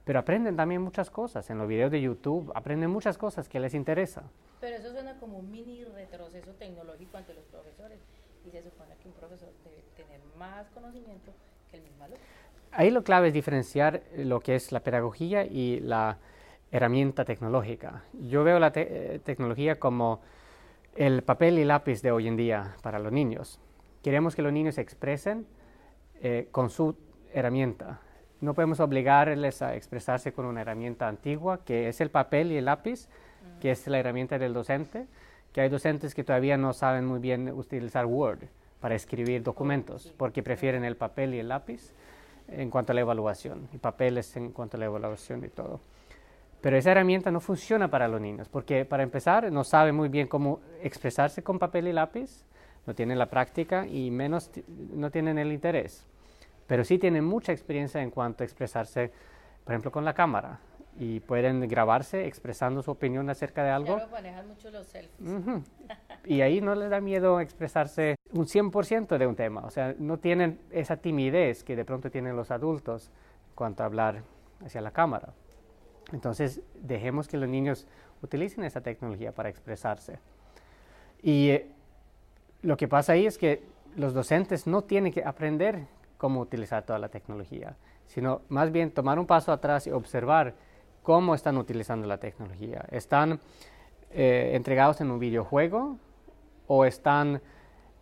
pero 0.05 0.19
aprenden 0.19 0.57
también 0.57 0.83
muchas 0.83 1.11
cosas. 1.11 1.49
En 1.51 1.59
los 1.59 1.67
videos 1.67 1.91
de 1.91 2.01
YouTube 2.01 2.53
aprenden 2.55 2.91
muchas 2.91 3.19
cosas 3.19 3.49
que 3.49 3.59
les 3.59 3.75
interesa. 3.75 4.25
Pero 4.61 4.77
eso 4.77 4.93
suena 4.93 5.19
como 5.19 5.39
un 5.39 5.51
mini 5.51 5.85
retroceso 5.85 6.53
tecnológico 6.53 7.17
ante 7.17 7.35
los 7.35 7.45
profesores 7.47 7.99
y 8.47 8.51
se 8.51 8.63
supone 8.63 8.95
que 8.97 9.09
un 9.09 9.15
profesor 9.15 9.49
debe 9.65 9.83
tener 9.97 10.21
más 10.39 10.69
conocimiento 10.71 11.33
que 11.71 11.79
el 11.79 11.83
mismo 11.83 12.05
alumno. 12.05 12.23
Ahí 12.73 12.91
lo 12.91 13.05
clave 13.05 13.29
es 13.29 13.35
diferenciar 13.35 14.03
lo 14.17 14.41
que 14.41 14.55
es 14.55 14.73
la 14.73 14.81
pedagogía 14.81 15.45
y 15.45 15.81
la 15.81 16.19
herramienta 16.71 17.25
tecnológica. 17.25 18.05
Yo 18.15 18.45
veo 18.45 18.59
la 18.59 18.73
eh, 18.75 19.21
tecnología 19.23 19.79
como 19.79 20.21
el 20.97 21.23
papel 21.23 21.59
y 21.59 21.65
lápiz 21.65 22.03
de 22.03 22.13
hoy 22.13 22.29
en 22.29 22.37
día 22.37 22.77
para 22.83 22.99
los 22.99 23.13
niños. 23.13 23.59
Queremos 24.03 24.37
que 24.37 24.43
los 24.43 24.53
niños 24.53 24.75
se 24.75 24.83
expresen 24.83 25.47
eh, 26.21 26.49
con 26.51 26.71
su 26.71 26.97
herramienta. 27.33 28.01
No 28.41 28.55
podemos 28.55 28.81
obligarles 28.81 29.63
a 29.63 29.75
expresarse 29.75 30.33
con 30.33 30.45
una 30.45 30.61
herramienta 30.61 31.09
antigua, 31.09 31.65
que 31.65 31.89
es 31.89 32.01
el 32.01 32.11
papel 32.11 32.53
y 32.53 32.57
el 32.57 32.67
lápiz, 32.67 33.09
que 33.61 33.71
es 33.71 33.87
la 33.87 33.99
herramienta 33.99 34.39
del 34.39 34.53
docente, 34.53 35.07
que 35.53 35.61
hay 35.61 35.69
docentes 35.69 36.15
que 36.15 36.25
todavía 36.25 36.57
no 36.57 36.73
saben 36.73 37.07
muy 37.07 37.21
bien 37.21 37.49
utilizar 37.53 38.05
Word 38.07 38.41
para 38.81 38.95
escribir 38.95 39.43
documentos, 39.43 40.13
porque 40.17 40.43
prefieren 40.43 40.85
el 40.85 40.97
papel 40.97 41.35
y 41.35 41.39
el 41.39 41.49
lápiz 41.49 41.95
en 42.49 42.69
cuanto 42.69 42.93
a 42.93 42.95
la 42.95 43.03
evaluación, 43.03 43.69
y 43.73 43.79
papeles 43.79 44.37
en 44.37 44.51
cuanto 44.51 44.77
a 44.77 44.81
la 44.81 44.87
evaluación 44.87 45.45
y 45.45 45.49
todo. 45.49 45.81
Pero 46.63 46.77
esa 46.77 46.93
herramienta 46.93 47.33
no 47.33 47.41
funciona 47.41 47.89
para 47.89 48.07
los 48.07 48.21
niños, 48.21 48.49
porque 48.49 48.85
para 48.85 49.03
empezar 49.03 49.51
no 49.51 49.65
saben 49.65 49.97
muy 49.97 50.09
bien 50.09 50.29
cómo 50.29 50.61
expresarse 50.81 51.43
con 51.43 51.59
papel 51.59 51.89
y 51.89 51.93
lápiz, 51.93 52.47
no 52.87 52.95
tienen 52.95 53.19
la 53.19 53.27
práctica 53.27 53.85
y 53.87 54.11
menos 54.13 54.51
no 54.95 55.11
tienen 55.11 55.39
el 55.39 55.53
interés. 55.53 56.07
Pero 56.69 56.85
sí 56.85 56.99
tienen 56.99 57.25
mucha 57.25 57.53
experiencia 57.53 58.01
en 58.01 58.11
cuanto 58.11 58.45
a 58.45 58.47
expresarse, 58.47 59.11
por 59.65 59.73
ejemplo, 59.73 59.91
con 59.91 60.05
la 60.05 60.15
cámara 60.15 60.61
y 61.01 61.21
pueden 61.21 61.67
grabarse 61.69 62.27
expresando 62.27 62.81
su 62.83 62.93
opinión 62.93 63.29
acerca 63.29 63.65
de 63.65 63.71
algo. 63.71 63.97
Claro, 63.97 64.11
manejan 64.13 64.47
mucho 64.47 64.71
los 64.71 64.87
selfies. 64.87 65.31
Y 66.25 66.43
ahí 66.43 66.61
no 66.61 66.77
les 66.77 66.91
da 66.91 67.01
miedo 67.01 67.41
expresarse 67.41 68.15
un 68.33 68.47
100% 68.47 69.19
de 69.19 69.27
un 69.27 69.35
tema, 69.35 69.63
o 69.63 69.71
sea, 69.71 69.95
no 69.99 70.19
tienen 70.19 70.61
esa 70.71 70.97
timidez 70.97 71.65
que 71.65 71.75
de 71.75 71.85
pronto 71.85 72.11
tienen 72.11 72.37
los 72.37 72.53
adultos 72.53 73.11
en 73.49 73.55
cuanto 73.57 73.83
a 73.83 73.87
hablar 73.87 74.23
hacia 74.65 74.81
la 74.81 74.93
cámara. 74.93 75.35
Entonces, 76.13 76.61
dejemos 76.75 77.29
que 77.29 77.37
los 77.37 77.49
niños 77.49 77.87
utilicen 78.23 78.65
esa 78.65 78.81
tecnología 78.81 79.33
para 79.33 79.49
expresarse. 79.49 80.19
Y 81.23 81.51
eh, 81.51 81.71
lo 82.63 82.77
que 82.77 82.89
pasa 82.89 83.15
ahí 83.15 83.27
es 83.27 83.39
que 83.39 83.63
los 83.97 84.15
docentes 84.15 84.67
no 84.67 84.83
tienen 84.83 85.13
que 85.13 85.25
aprender 85.25 85.87
cómo 86.19 86.41
utilizar 86.41 86.85
toda 86.85 86.99
la 86.99 87.09
tecnología, 87.09 87.77
sino 88.07 88.43
más 88.49 88.71
bien 88.71 88.91
tomar 88.91 89.19
un 89.19 89.27
paso 89.27 89.53
atrás 89.53 89.87
y 89.87 89.91
observar 89.91 90.55
cómo 91.03 91.35
están 91.35 91.57
utilizando 91.59 92.07
la 92.07 92.19
tecnología. 92.19 92.85
¿Están 92.91 93.41
eh, 94.13 94.53
entregados 94.55 95.01
en 95.01 95.11
un 95.11 95.19
videojuego 95.19 95.99
o 96.69 96.85
están 96.85 97.43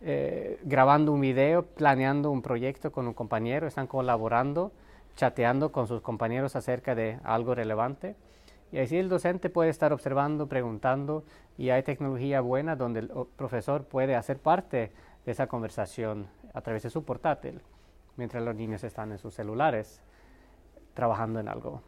eh, 0.01 0.59
grabando 0.63 1.11
un 1.11 1.21
video, 1.21 1.63
planeando 1.63 2.31
un 2.31 2.41
proyecto 2.41 2.91
con 2.91 3.07
un 3.07 3.13
compañero, 3.13 3.67
están 3.67 3.87
colaborando? 3.87 4.71
Chateando 5.15 5.71
con 5.71 5.87
sus 5.87 6.01
compañeros 6.01 6.55
acerca 6.55 6.95
de 6.95 7.19
algo 7.23 7.55
relevante. 7.55 8.15
Y 8.71 8.79
así 8.79 8.97
el 8.97 9.09
docente 9.09 9.49
puede 9.49 9.69
estar 9.69 9.91
observando, 9.91 10.47
preguntando, 10.47 11.23
y 11.57 11.69
hay 11.69 11.83
tecnología 11.83 12.41
buena 12.41 12.75
donde 12.75 13.01
el 13.01 13.11
profesor 13.35 13.83
puede 13.83 14.15
hacer 14.15 14.39
parte 14.39 14.91
de 15.25 15.31
esa 15.31 15.47
conversación 15.47 16.27
a 16.53 16.61
través 16.61 16.83
de 16.83 16.89
su 16.89 17.03
portátil, 17.03 17.61
mientras 18.15 18.43
los 18.43 18.55
niños 18.55 18.83
están 18.83 19.11
en 19.11 19.17
sus 19.17 19.33
celulares 19.33 20.01
trabajando 20.93 21.39
en 21.39 21.47
algo. 21.47 21.81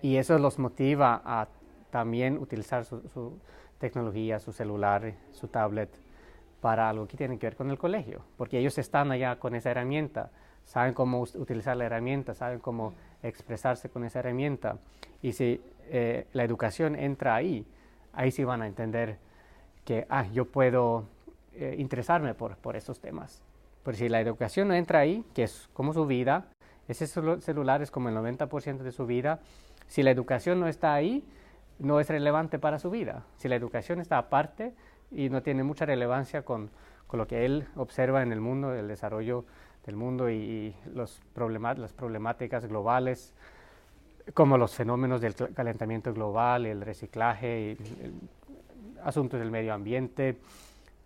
Y 0.00 0.16
eso 0.16 0.38
los 0.38 0.58
motiva 0.58 1.20
a 1.24 1.48
también 1.90 2.38
utilizar 2.38 2.84
su, 2.84 3.38
tecnología, 3.78 4.38
su 4.38 4.52
celular, 4.52 5.14
su 5.32 5.48
tablet, 5.48 5.90
para 6.60 6.88
algo 6.88 7.08
que 7.08 7.16
tiene 7.16 7.38
que 7.38 7.46
ver 7.46 7.56
con 7.56 7.70
el 7.70 7.78
colegio, 7.78 8.22
porque 8.36 8.58
ellos 8.58 8.78
están 8.78 9.10
allá 9.10 9.40
con 9.40 9.56
esa 9.56 9.72
herramienta 9.72 10.30
saben 10.64 10.94
cómo 10.94 11.20
utilizar 11.20 11.76
la 11.76 11.84
herramienta, 11.84 12.34
saben 12.34 12.58
cómo 12.58 12.94
expresarse 13.22 13.88
con 13.88 14.04
esa 14.04 14.20
herramienta. 14.20 14.78
Y 15.20 15.32
si 15.32 15.60
eh, 15.88 16.26
la 16.32 16.44
educación 16.44 16.96
entra 16.96 17.34
ahí, 17.34 17.66
ahí 18.12 18.30
sí 18.30 18.44
van 18.44 18.62
a 18.62 18.66
entender 18.66 19.18
que, 19.84 20.06
ah, 20.08 20.26
yo 20.32 20.46
puedo 20.46 21.04
eh, 21.54 21.76
interesarme 21.78 22.34
por, 22.34 22.56
por 22.56 22.76
estos 22.76 23.00
temas. 23.00 23.42
Pero 23.82 23.96
si 23.96 24.08
la 24.08 24.20
educación 24.20 24.68
no 24.68 24.74
entra 24.74 25.00
ahí, 25.00 25.24
que 25.34 25.44
es 25.44 25.68
como 25.72 25.92
su 25.92 26.06
vida, 26.06 26.46
ese 26.88 27.06
celular 27.06 27.82
es 27.82 27.90
como 27.90 28.08
el 28.08 28.16
90% 28.16 28.78
de 28.78 28.92
su 28.92 29.06
vida, 29.06 29.40
si 29.86 30.02
la 30.02 30.10
educación 30.10 30.60
no 30.60 30.68
está 30.68 30.94
ahí, 30.94 31.24
no 31.78 32.00
es 32.00 32.08
relevante 32.08 32.58
para 32.58 32.78
su 32.78 32.90
vida. 32.90 33.24
Si 33.36 33.48
la 33.48 33.56
educación 33.56 34.00
está 34.00 34.18
aparte 34.18 34.72
y 35.10 35.28
no 35.28 35.42
tiene 35.42 35.64
mucha 35.64 35.84
relevancia 35.84 36.42
con, 36.42 36.70
con 37.06 37.18
lo 37.18 37.26
que 37.26 37.44
él 37.44 37.66
observa 37.76 38.22
en 38.22 38.32
el 38.32 38.40
mundo, 38.40 38.74
el 38.74 38.88
desarrollo 38.88 39.44
del 39.84 39.96
mundo 39.96 40.30
y, 40.30 40.74
los 40.94 41.20
las 41.34 41.92
problemáticas 41.92 42.66
globales, 42.66 43.34
como 44.34 44.56
los 44.56 44.74
fenómenos 44.74 45.20
del 45.20 45.34
calentamiento 45.34 46.14
global, 46.14 46.66
el 46.66 46.80
reciclaje, 46.80 47.72
y, 47.72 47.78
asuntos 49.02 49.40
del 49.40 49.50
medio 49.50 49.74
ambiente, 49.74 50.38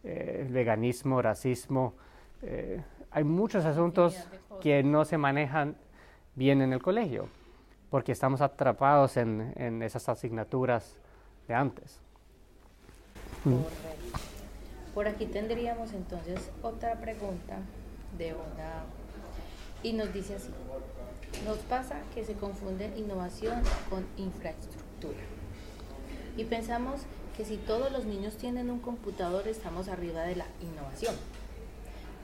eh, 0.05 0.45
el 0.47 0.53
veganismo, 0.53 1.23
racismo. 1.23 1.95
Eh, 2.43 2.83
hay 3.11 3.25
muchos 3.25 3.65
asuntos 3.65 4.29
que 4.61 4.83
no 4.83 5.05
se 5.05 5.17
manejan 5.17 5.77
bien 6.35 6.61
en 6.61 6.75
el 6.75 6.83
colegio, 6.83 7.29
porque 7.91 8.13
estamos 8.13 8.43
atrapados 8.43 9.17
en, 9.17 9.55
en 9.57 9.83
esas 9.83 10.09
asignaturas 10.11 10.99
de 11.49 11.55
antes. 11.55 12.03
Por 14.95 15.09
aquí 15.09 15.25
tendríamos 15.27 15.93
entonces 15.93 16.51
otra 16.63 17.01
pregunta 17.01 17.59
de 18.19 18.35
una... 18.35 18.85
Y 19.83 19.93
nos 19.93 20.13
dice 20.13 20.37
así, 20.37 20.49
nos 21.45 21.59
pasa 21.59 22.01
que 22.15 22.25
se 22.25 22.35
confunde 22.35 22.93
innovación 22.97 23.63
con 23.91 24.05
infraestructura. 24.17 25.19
Y 26.37 26.45
pensamos 26.45 27.03
que 27.37 27.45
si 27.45 27.57
todos 27.57 27.93
los 27.93 28.05
niños 28.05 28.37
tienen 28.37 28.71
un 28.71 28.81
computador 28.81 29.47
estamos 29.47 29.89
arriba 29.89 30.23
de 30.23 30.37
la 30.37 30.47
innovación. 30.61 31.15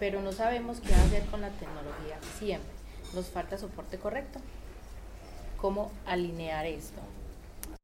Pero 0.00 0.20
no 0.22 0.32
sabemos 0.32 0.80
qué 0.80 0.94
hacer 0.94 1.25
con 1.26 1.42
la 1.42 1.50
tecnología 1.50 2.16
siempre. 2.38 2.70
Nos 3.14 3.26
falta 3.26 3.58
soporte 3.58 3.99
correcto. 3.99 4.40
¿Cómo 5.61 5.92
alinear 6.06 6.66
esto? 6.66 7.00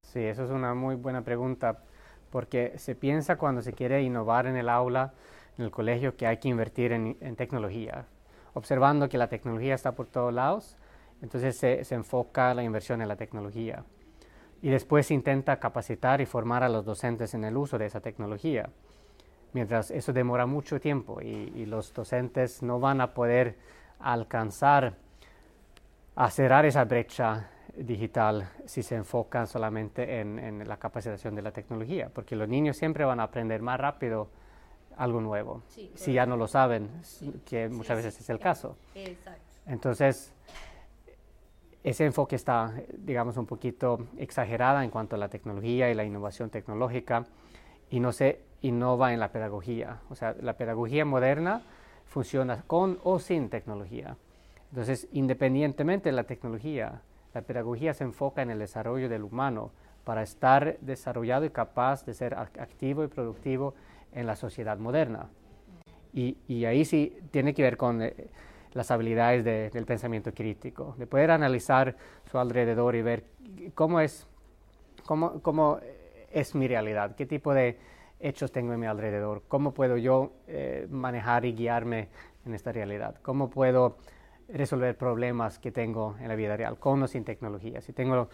Sí, 0.02 0.20
eso 0.20 0.44
es 0.44 0.50
una 0.50 0.74
muy 0.74 0.96
buena 0.96 1.22
pregunta 1.22 1.78
porque 2.30 2.74
se 2.78 2.94
piensa 2.94 3.36
cuando 3.36 3.62
se 3.62 3.72
quiere 3.72 4.02
innovar 4.02 4.46
en 4.46 4.56
el 4.56 4.68
aula 4.68 5.12
en 5.58 5.64
el 5.64 5.70
colegio 5.70 6.16
que 6.16 6.26
hay 6.26 6.38
que 6.38 6.48
invertir 6.48 6.92
en, 6.92 7.36
tecnología, 7.36 8.06
observando 8.54 9.08
que 9.08 9.18
la 9.18 9.28
tecnología 9.28 9.74
está 9.74 9.92
por 9.92 10.06
todos 10.06 10.32
lados, 10.32 10.76
entonces 11.20 11.56
se, 11.56 11.94
enfoca 11.94 12.54
la 12.54 12.62
inversión 12.62 13.02
en 13.02 13.08
la 13.08 13.16
tecnología. 13.16 13.84
y 14.60 14.70
después 14.70 15.06
se 15.06 15.14
intenta 15.14 15.60
capacitar 15.60 16.20
y 16.20 16.26
formar 16.26 16.64
a 16.64 16.68
los 16.68 16.84
docentes 16.84 17.32
en 17.34 17.44
el 17.44 17.56
uso 17.56 17.78
de 17.78 17.86
esa 17.86 18.00
tecnología. 18.00 18.70
Mientras 19.52 19.92
eso 19.92 20.12
demora 20.12 20.46
mucho 20.46 20.80
tiempo 20.80 21.20
y, 21.20 21.64
los 21.66 21.92
docentes 21.92 22.62
no 22.62 22.80
van 22.80 23.00
a 23.00 23.14
poder 23.14 23.56
alcanzar 24.00 24.94
a 26.16 26.30
cerrar 26.30 26.66
esa 26.66 26.84
brecha 26.84 27.50
digital 27.76 28.50
si 28.66 28.82
se 28.82 28.96
enfocan 28.96 29.46
solamente 29.46 30.20
en, 30.20 30.66
la 30.66 30.76
capacitación 30.76 31.34
de 31.34 31.42
la 31.42 31.52
tecnología, 31.52 32.10
porque 32.12 32.34
los 32.34 32.48
niños 32.48 32.76
siempre 32.76 33.04
van 33.04 33.20
a 33.20 33.24
aprender 33.24 33.62
más 33.62 33.78
rápido 33.78 34.28
algo 34.99 35.21
nuevo, 35.21 35.62
si 35.95 36.12
ya 36.12 36.26
no 36.26 36.37
lo 36.37 36.49
saben, 36.49 36.90
que 37.47 37.69
muchas 37.69 37.97
veces 37.97 38.21
es 38.21 38.28
el 38.28 38.38
caso. 38.38 38.76
Entonces, 39.67 40.33
ese 41.85 42.05
enfoque 42.05 42.37
está, 42.37 42.75
digamos, 42.99 43.37
un 43.37 43.47
poquito 43.47 44.09
exagerada 44.19 44.85
en 44.85 44.90
cuanto 44.90 45.17
a 45.17 45.19
la 45.19 45.28
tecnología 45.28 45.90
y 45.90 45.95
la 45.95 46.05
innovación 46.05 46.50
tecnológica 46.50 47.25
y 47.90 48.00
no 48.00 48.12
se 48.12 48.40
innova 48.62 49.12
en 49.12 49.21
la 49.21 49.31
pedagogía. 49.31 50.00
O 50.11 50.14
sea, 50.14 50.35
la 50.40 50.55
pedagogía 50.55 51.05
moderna 51.05 51.62
funciona 52.07 52.64
con 52.67 52.99
o 53.05 53.19
sin 53.19 53.49
tecnología. 53.49 54.17
Entonces, 54.71 55.09
independientemente 55.12 56.09
de 56.09 56.17
la 56.17 56.25
tecnología, 56.25 57.00
la 57.33 57.43
pedagogía 57.43 57.95
se 57.95 58.05
enfoca 58.05 58.43
en 58.43 58.50
el 58.50 58.59
desarrollo 58.59 59.09
del 59.09 59.23
humano 59.23 59.71
para 60.05 60.23
estar 60.23 60.78
desarrollado 60.81 61.45
y 61.45 61.50
capaz 61.50 62.05
de 62.05 62.14
ser 62.14 62.35
activo 62.35 63.05
y 63.05 63.09
productivo 63.09 63.75
en 64.12 64.26
la 64.26 64.36
sociedad 64.36 64.78
moderna. 64.78 65.28
Y, 66.12 66.36
y 66.48 66.64
ahí 66.64 66.84
sí 66.84 67.16
tiene 67.30 67.54
que 67.54 67.62
ver 67.62 67.76
con 67.76 68.02
eh, 68.02 68.14
las 68.72 68.90
habilidades 68.90 69.44
del 69.44 69.86
pensamiento 69.86 70.32
crítico, 70.32 70.94
de 70.98 71.06
poder 71.06 71.30
analizar 71.30 71.96
su 72.30 72.38
alrededor 72.38 72.94
y 72.94 73.02
ver 73.02 73.24
cómo 73.74 74.00
es, 74.00 74.26
cómo, 75.06 75.40
cómo 75.42 75.80
es 76.30 76.54
mi 76.54 76.68
realidad, 76.68 77.14
qué 77.16 77.26
tipo 77.26 77.54
de 77.54 77.78
hechos 78.20 78.52
tengo 78.52 78.72
en 78.72 78.80
mi 78.80 78.86
alrededor, 78.86 79.42
cómo 79.48 79.72
puedo 79.72 79.96
yo 79.96 80.32
eh, 80.46 80.86
manejar 80.90 81.44
y 81.44 81.52
guiarme 81.52 82.08
en 82.44 82.54
esta 82.54 82.72
realidad, 82.72 83.16
cómo 83.22 83.50
puedo 83.50 83.96
resolver 84.48 84.96
problemas 84.96 85.58
que 85.58 85.70
tengo 85.70 86.16
en 86.20 86.28
la 86.28 86.34
vida 86.34 86.56
real, 86.56 86.78
con 86.78 87.02
o 87.02 87.06
sin 87.06 87.24
tecnología. 87.24 87.80
Si 87.80 87.92
tengo 87.92 88.28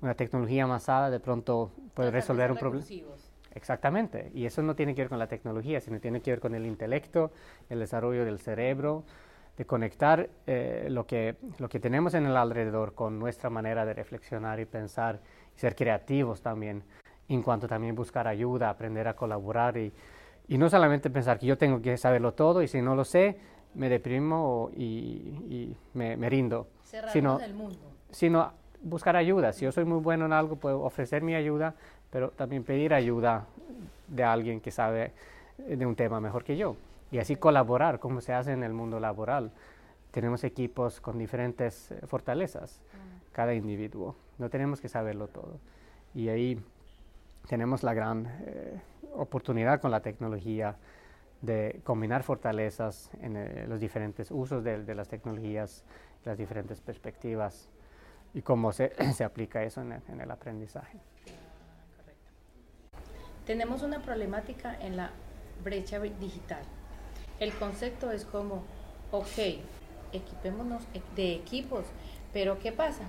una 0.00 0.14
tecnología 0.14 0.64
avanzada, 0.64 1.10
de 1.10 1.20
pronto 1.20 1.72
puedo 1.94 2.10
resolver 2.10 2.52
un 2.52 2.58
problema. 2.58 2.84
Exactamente, 3.56 4.30
y 4.34 4.44
eso 4.44 4.62
no 4.62 4.76
tiene 4.76 4.94
que 4.94 5.00
ver 5.00 5.08
con 5.08 5.18
la 5.18 5.28
tecnología, 5.28 5.80
sino 5.80 5.98
tiene 5.98 6.20
que 6.20 6.30
ver 6.30 6.40
con 6.40 6.54
el 6.54 6.66
intelecto, 6.66 7.32
el 7.70 7.78
desarrollo 7.78 8.26
del 8.26 8.38
cerebro, 8.38 9.04
de 9.56 9.64
conectar 9.64 10.28
eh, 10.46 10.88
lo, 10.90 11.06
que, 11.06 11.36
lo 11.58 11.66
que 11.66 11.80
tenemos 11.80 12.12
en 12.12 12.26
el 12.26 12.36
alrededor 12.36 12.92
con 12.92 13.18
nuestra 13.18 13.48
manera 13.48 13.86
de 13.86 13.94
reflexionar 13.94 14.60
y 14.60 14.66
pensar 14.66 15.20
y 15.56 15.58
ser 15.58 15.74
creativos 15.74 16.42
también, 16.42 16.82
en 17.30 17.42
cuanto 17.42 17.66
también 17.66 17.94
buscar 17.94 18.28
ayuda, 18.28 18.68
aprender 18.68 19.08
a 19.08 19.16
colaborar 19.16 19.78
y, 19.78 19.90
y 20.48 20.58
no 20.58 20.68
solamente 20.68 21.08
pensar 21.08 21.38
que 21.38 21.46
yo 21.46 21.56
tengo 21.56 21.80
que 21.80 21.96
saberlo 21.96 22.34
todo 22.34 22.60
y 22.60 22.68
si 22.68 22.82
no 22.82 22.94
lo 22.94 23.06
sé, 23.06 23.38
me 23.74 23.88
deprimo 23.88 24.70
y, 24.76 24.84
y 24.84 25.76
me, 25.94 26.18
me, 26.18 26.28
rindo. 26.28 26.68
sino, 27.10 27.40
mundo. 27.54 27.78
Sino 28.10 28.52
buscar 28.82 29.16
ayuda. 29.16 29.52
Si 29.52 29.64
yo 29.64 29.72
soy 29.72 29.84
muy 29.84 30.00
bueno 30.00 30.26
en 30.26 30.32
algo, 30.32 30.56
puedo 30.56 30.82
ofrecer 30.82 31.22
mi 31.22 31.34
ayuda, 31.34 31.74
pero 32.10 32.30
también 32.30 32.64
pedir 32.64 32.94
ayuda 32.94 33.46
de 34.08 34.24
alguien 34.24 34.60
que 34.60 34.70
sabe 34.70 35.12
de 35.58 35.86
un 35.86 35.96
tema 35.96 36.20
mejor 36.20 36.44
que 36.44 36.56
yo 36.56 36.76
y 37.10 37.18
así 37.18 37.36
colaborar 37.36 37.98
como 37.98 38.20
se 38.20 38.32
hace 38.32 38.52
en 38.52 38.62
el 38.62 38.72
mundo 38.72 39.00
laboral. 39.00 39.50
Tenemos 40.10 40.44
equipos 40.44 41.00
con 41.00 41.18
diferentes 41.18 41.92
eh, 41.92 42.00
fortalezas, 42.06 42.80
cada 43.32 43.54
individuo. 43.54 44.16
No 44.38 44.48
tenemos 44.48 44.80
que 44.80 44.88
saberlo 44.88 45.28
todo. 45.28 45.58
Y 46.14 46.28
ahí 46.28 46.60
tenemos 47.48 47.82
la 47.82 47.94
gran 47.94 48.26
eh, 48.46 48.80
oportunidad 49.14 49.80
con 49.80 49.90
la 49.90 50.00
tecnología 50.00 50.76
de 51.42 51.80
combinar 51.84 52.22
fortalezas 52.22 53.10
en 53.20 53.36
eh, 53.36 53.66
los 53.68 53.78
diferentes 53.78 54.30
usos 54.30 54.64
de, 54.64 54.94
las 54.94 55.08
tecnologías, 55.08 55.84
las 56.24 56.38
diferentes 56.38 56.80
perspectivas 56.80 57.68
y 58.32 58.42
cómo 58.42 58.72
se, 58.72 58.92
se 59.14 59.22
aplica 59.22 59.62
eso 59.62 59.82
en 59.82 59.92
en 60.08 60.20
el 60.20 60.30
aprendizaje. 60.30 60.98
Tenemos 63.46 63.82
una 63.82 64.02
problemática 64.02 64.76
en 64.80 64.96
la 64.96 65.10
brecha 65.62 65.98
digital 66.00 66.62
el 67.38 67.52
concepto 67.52 68.10
es 68.10 68.24
como, 68.24 68.62
ok, 69.10 69.60
equipémonos 70.12 70.82
de 71.14 71.34
equipos, 71.34 71.84
pero 72.32 72.58
¿qué 72.58 72.72
pasa? 72.72 73.02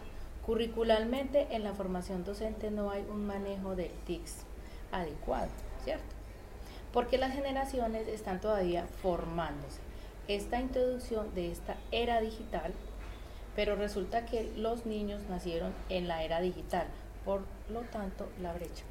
Curricularmente 0.46 1.48
en 1.52 1.64
la 1.64 1.74
formación 1.74 2.26
docente 2.26 2.72
no 2.72 2.92
hay 2.92 3.06
un 3.10 3.26
manejo 3.26 3.76
de 3.76 3.92
TICS 4.06 4.40
adecuado, 4.92 5.50
¿cierto? 5.84 6.16
Porque 6.92 7.18
las 7.18 7.34
generaciones 7.34 8.08
están 8.08 8.42
todavía 8.42 8.86
formándose. 9.02 9.80
Esta 10.28 10.60
introducción 10.60 11.34
de 11.34 11.52
esta 11.52 11.78
era 11.92 12.20
digital, 12.20 12.74
pero 13.56 13.76
resulta 13.76 14.26
que 14.26 14.52
los 14.58 14.86
niños 14.86 15.22
nacieron 15.30 15.74
en 15.88 16.10
la 16.10 16.24
era 16.24 16.42
digital, 16.42 16.88
por 17.24 17.44
lo 17.70 17.82
tanto 17.82 18.28
la 18.42 18.52
brecha. 18.52 18.84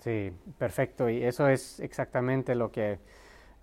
Sí, 0.00 0.32
perfecto. 0.58 1.08
Y 1.08 1.22
eso 1.22 1.48
es 1.48 1.78
exactamente 1.80 2.54
lo 2.54 2.72
que 2.72 2.98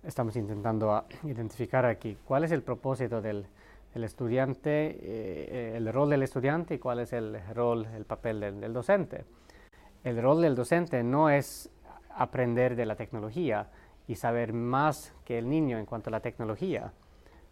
estamos 0.02 0.36
intentando 0.36 1.04
identificar 1.24 1.84
aquí. 1.84 2.16
¿Cuál 2.24 2.44
es 2.44 2.52
el 2.52 2.62
propósito 2.62 3.20
del, 3.20 3.46
estudiante, 3.94 4.96
eh, 5.00 5.76
el 5.76 5.92
rol 5.92 6.10
del 6.10 6.22
estudiante 6.22 6.74
y 6.74 6.78
cuál 6.78 7.00
es 7.00 7.12
el 7.12 7.38
rol, 7.54 7.86
el 7.96 8.04
papel 8.04 8.40
del, 8.40 8.72
docente? 8.72 9.24
El 10.04 10.22
rol 10.22 10.40
del 10.40 10.54
docente 10.54 11.02
no 11.02 11.28
es 11.28 11.70
aprender 12.14 12.76
de 12.76 12.86
la 12.86 12.94
tecnología 12.94 13.68
y 14.06 14.14
saber 14.14 14.52
más 14.52 15.12
que 15.24 15.38
el 15.38 15.48
niño 15.48 15.78
en 15.78 15.86
cuanto 15.86 16.10
a 16.10 16.12
la 16.12 16.20
tecnología, 16.20 16.92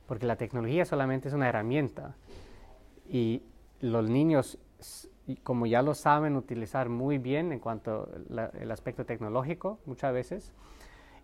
porque 0.06 0.26
la 0.26 0.36
tecnología 0.36 0.84
solamente 0.84 1.28
es 1.28 1.34
una 1.34 1.48
herramienta 1.48 2.14
y 3.08 3.42
los 3.80 4.08
niños, 4.08 4.58
como 5.42 5.66
ya 5.66 5.82
lo 5.82 5.94
saben 5.94 6.36
utilizar 6.36 6.88
muy 6.88 7.18
bien 7.18 7.52
en 7.52 7.58
cuanto 7.58 8.08
al 8.30 8.70
aspecto 8.70 9.04
tecnológico 9.04 9.78
muchas 9.84 10.12
veces, 10.12 10.52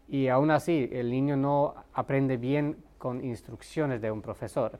y 0.09 0.29
aún 0.29 0.51
así 0.51 0.89
el 0.93 1.11
niño 1.11 1.37
no 1.37 1.75
aprende 1.95 2.37
bien 2.37 2.77
con 2.99 3.25
instrucciones 3.25 4.01
de 4.01 4.11
un 4.11 4.21
profesor. 4.21 4.79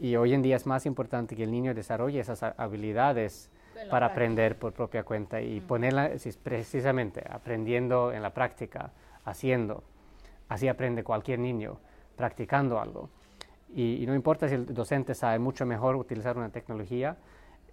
Y 0.00 0.16
hoy 0.16 0.34
en 0.34 0.42
día 0.42 0.56
es 0.56 0.66
más 0.66 0.86
importante 0.86 1.36
que 1.36 1.44
el 1.44 1.50
niño 1.50 1.74
desarrolle 1.74 2.20
esas 2.20 2.42
habilidades 2.42 3.50
para 3.90 4.06
aprender 4.06 4.58
por 4.58 4.72
propia 4.72 5.02
cuenta 5.02 5.40
y 5.40 5.60
ponerla 5.60 6.10
precisamente 6.42 7.24
aprendiendo 7.28 8.12
en 8.12 8.22
la 8.22 8.32
práctica, 8.32 8.92
haciendo. 9.24 9.82
Así 10.48 10.68
aprende 10.68 11.04
cualquier 11.04 11.38
niño, 11.38 11.78
practicando 12.16 12.80
algo. 12.80 13.10
Y, 13.74 14.02
y, 14.02 14.06
no 14.06 14.14
importa 14.14 14.48
si 14.48 14.54
el 14.54 14.72
docente 14.72 15.14
sabe 15.14 15.38
mucho 15.40 15.66
mejor 15.66 15.96
utilizar 15.96 16.36
una 16.36 16.50
tecnología, 16.50 17.16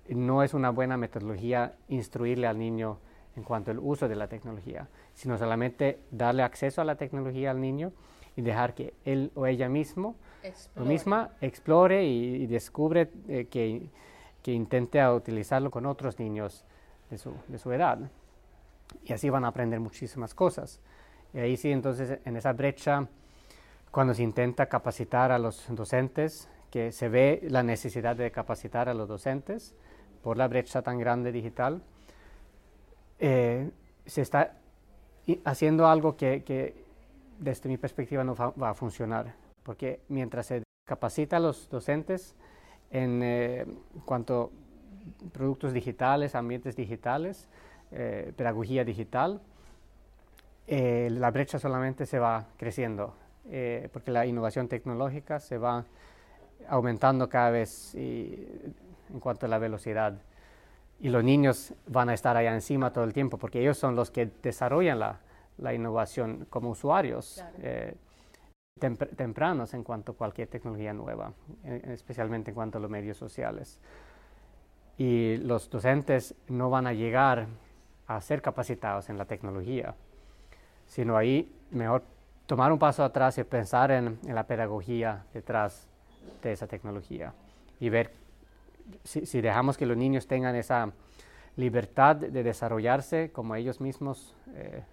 no 0.09 0.43
es 0.43 0.53
una 0.53 0.69
buena 0.69 0.97
metodología 0.97 1.75
instruirle 1.87 2.47
al 2.47 2.57
niño 2.57 2.97
en 3.35 3.43
cuanto 3.43 3.71
al 3.71 3.79
uso 3.79 4.07
de 4.07 4.15
la 4.15 4.27
tecnología, 4.27 4.87
sino 5.13 5.37
solamente 5.37 5.99
darle 6.11 6.43
acceso 6.43 6.81
a 6.81 6.85
la 6.85 6.95
tecnología 6.95 7.51
al 7.51 7.61
niño 7.61 7.93
y 8.35 8.41
dejar 8.41 8.73
que 8.73 8.93
él 9.05 9.31
o 9.35 9.45
ella 9.45 9.69
mismo, 9.69 10.15
explore. 10.43 10.89
misma 10.89 11.29
explore 11.41 12.05
y, 12.05 12.45
descubre 12.47 13.09
eh, 13.27 13.47
que, 13.49 13.89
que, 14.41 14.51
intente 14.51 15.05
utilizarlo 15.07 15.71
con 15.71 15.85
otros 15.85 16.19
niños 16.19 16.65
de 17.09 17.17
su, 17.17 17.33
de 17.47 17.57
su 17.57 17.71
edad. 17.71 17.99
Y 19.05 19.13
así 19.13 19.29
van 19.29 19.45
a 19.45 19.49
aprender 19.49 19.79
muchísimas 19.79 20.33
cosas. 20.33 20.81
Y 21.33 21.39
ahí 21.39 21.55
sí, 21.55 21.71
entonces, 21.71 22.19
en 22.25 22.35
esa 22.35 22.51
brecha, 22.51 23.07
cuando 23.91 24.13
se 24.13 24.23
intenta 24.23 24.65
capacitar 24.67 25.31
a 25.31 25.39
los 25.39 25.65
docentes, 25.69 26.49
que 26.69 26.91
se 26.91 27.09
ve 27.09 27.41
la 27.49 27.63
necesidad 27.63 28.15
de 28.15 28.31
capacitar 28.31 28.89
a 28.89 28.93
los 28.93 29.07
docentes 29.07 29.75
por 30.21 30.37
la 30.37 30.47
brecha 30.47 30.81
tan 30.81 30.97
grande 30.97 31.31
digital, 31.31 31.81
eh, 33.19 33.69
se 34.05 34.21
está 34.21 34.53
haciendo 35.45 35.87
algo 35.87 36.15
que, 36.15 36.75
desde 37.39 37.69
mi 37.69 37.77
perspectiva 37.77 38.23
no 38.23 38.35
va, 38.35 38.69
a 38.69 38.73
funcionar, 38.73 39.33
porque 39.63 40.01
mientras 40.09 40.47
se 40.47 40.63
capacita 40.85 41.37
a 41.37 41.39
los 41.39 41.69
docentes 41.69 42.35
en 42.89 43.21
eh, 43.23 43.65
cuanto 44.05 44.51
a 44.51 45.29
productos 45.33 45.73
digitales, 45.73 46.35
ambientes 46.35 46.75
digitales, 46.75 47.47
eh, 47.91 48.33
pedagogía 48.35 48.83
digital, 48.83 49.41
la 50.67 51.31
brecha 51.31 51.59
solamente 51.59 52.05
se 52.05 52.17
va 52.17 52.45
creciendo, 52.55 53.13
porque 53.91 54.09
la 54.09 54.25
innovación 54.25 54.69
tecnológica 54.69 55.41
se 55.41 55.57
va 55.57 55.83
aumentando 56.69 57.27
cada 57.27 57.49
vez 57.49 57.93
en 59.11 59.19
cuanto 59.19 59.45
a 59.45 59.49
la 59.49 59.57
velocidad 59.57 60.13
y 60.99 61.09
los 61.09 61.23
niños 61.23 61.73
van 61.87 62.09
a 62.09 62.13
estar 62.13 62.37
allá 62.37 62.53
encima 62.53 62.93
todo 62.93 63.03
el 63.03 63.13
tiempo 63.13 63.37
porque 63.37 63.59
ellos 63.59 63.77
son 63.77 63.95
los 63.95 64.11
que 64.11 64.29
desarrollan 64.41 64.99
la, 64.99 65.19
la 65.57 65.73
innovación 65.73 66.45
como 66.49 66.69
usuarios 66.69 67.43
eh, 67.59 67.95
tempranos 68.79 69.73
en 69.73 69.83
cuanto 69.83 70.13
a 70.13 70.15
cualquier 70.15 70.47
tecnología 70.47 70.91
nueva, 70.91 71.33
especialmente 71.63 72.49
en 72.49 72.55
cuanto 72.55 72.79
a 72.79 72.81
los 72.81 72.89
medios 72.89 73.17
sociales. 73.17 73.79
y 74.97 75.37
los 75.37 75.69
docentes 75.69 76.35
no 76.47 76.69
van 76.69 76.87
a 76.87 76.93
llegar 76.93 77.47
a 78.07 78.19
ser 78.21 78.41
capacitados 78.41 79.09
en 79.09 79.17
la 79.17 79.25
tecnología, 79.25 79.95
sino 80.87 81.15
ahí 81.15 81.51
mejor 81.69 82.03
tomar 82.45 82.71
un 82.71 82.79
paso 82.79 83.03
atrás 83.03 83.37
y 83.37 83.43
pensar 83.43 83.91
en, 83.91 84.19
la 84.23 84.45
pedagogía 84.45 85.25
detrás 85.33 85.87
de 86.41 86.51
esa 86.51 86.67
tecnología 86.67 87.33
y 87.79 87.89
ver 87.89 88.11
si, 89.03 89.41
dejamos 89.41 89.77
que 89.77 89.85
los 89.85 89.97
niños 89.97 90.27
tengan 90.27 90.55
esa 90.55 90.91
libertad 91.55 92.15
de 92.15 92.43
desarrollarse 92.43 93.31
como 93.31 93.55
ellos 93.55 93.81
mismos 93.81 94.35
eh, 94.55 94.83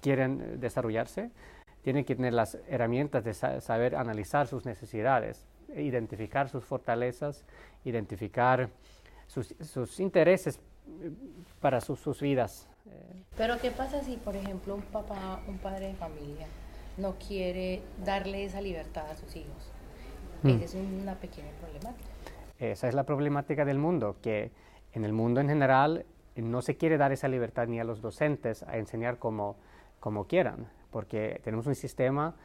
quieren 0.00 0.60
desarrollarse, 0.60 1.30
tienen 1.82 2.04
que 2.04 2.14
tener 2.14 2.32
las 2.32 2.58
herramientas 2.68 3.24
de 3.24 3.34
saber 3.34 3.96
analizar 3.96 4.46
sus 4.46 4.64
necesidades, 4.64 5.44
identificar 5.76 6.48
sus 6.48 6.64
fortalezas, 6.64 7.44
identificar 7.84 8.70
sus, 9.26 10.00
intereses 10.00 10.60
eh, 11.02 11.10
para 11.60 11.80
sus, 11.80 12.20
vidas. 12.20 12.68
Pero 13.36 13.58
¿qué 13.58 13.70
pasa 13.70 14.02
si, 14.02 14.16
por 14.16 14.36
ejemplo, 14.36 14.74
un 14.74 14.82
papá, 14.82 15.40
un 15.48 15.58
padre 15.58 15.88
de 15.88 15.94
familia 15.94 16.46
no 16.96 17.14
quiere 17.14 17.82
darle 18.04 18.44
esa 18.44 18.60
libertad 18.60 19.10
a 19.10 19.16
sus 19.16 19.34
hijos? 19.36 19.70
Mm. 20.42 20.48
Esa 20.48 20.64
es 20.64 20.74
una 20.74 21.14
pequeña 21.14 21.50
problemática. 21.60 22.10
Esa 22.70 22.86
es 22.86 22.94
la 22.94 23.02
problemática 23.02 23.64
del 23.64 23.78
mundo, 23.78 24.18
que 24.22 24.52
en 24.92 25.04
el 25.04 25.12
mundo 25.12 25.40
en 25.40 25.48
general 25.48 26.06
no 26.36 26.62
se 26.62 26.76
quiere 26.76 26.96
dar 26.96 27.10
esa 27.10 27.26
libertad 27.26 27.66
ni 27.66 27.80
a 27.80 27.84
los 27.84 28.00
docentes 28.00 28.62
a 28.62 28.76
enseñar 28.76 29.18
como, 29.18 29.56
como 29.98 30.28
quieran, 30.28 30.68
porque 30.92 31.40
tenemos 31.42 31.66
un 31.66 31.74
sistema 31.74 32.36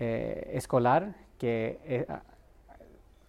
eh, 0.00 0.50
escolar 0.54 1.14
que 1.38 1.78
eh, 1.84 2.06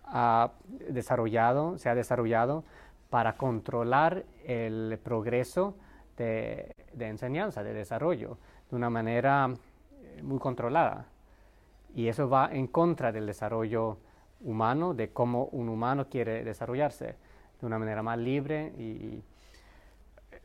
ha 0.06 0.52
desarrollado, 0.90 1.78
se 1.78 1.90
ha 1.90 1.96
desarrollado 1.96 2.64
para 3.12 3.38
controlar 3.38 4.26
el 4.44 5.00
progreso 5.04 5.76
de, 6.18 6.74
enseñanza, 6.98 7.62
de 7.62 7.74
desarrollo, 7.74 8.40
de 8.72 8.76
una 8.76 8.90
manera 8.90 9.48
muy 10.24 10.40
controlada. 10.40 11.06
Y 11.94 12.08
eso 12.08 12.28
va 12.28 12.50
en 12.52 12.66
contra 12.66 13.12
del 13.12 13.28
desarrollo 13.28 14.00
humano, 14.44 14.94
de 14.94 15.12
cómo 15.12 15.46
un 15.52 15.70
humano 15.70 16.08
quiere 16.10 16.44
desarrollarse, 16.44 17.16
de 17.60 17.66
una 17.66 17.78
manera 17.78 18.02
más 18.02 18.18
libre 18.18 18.74
y, 18.78 19.24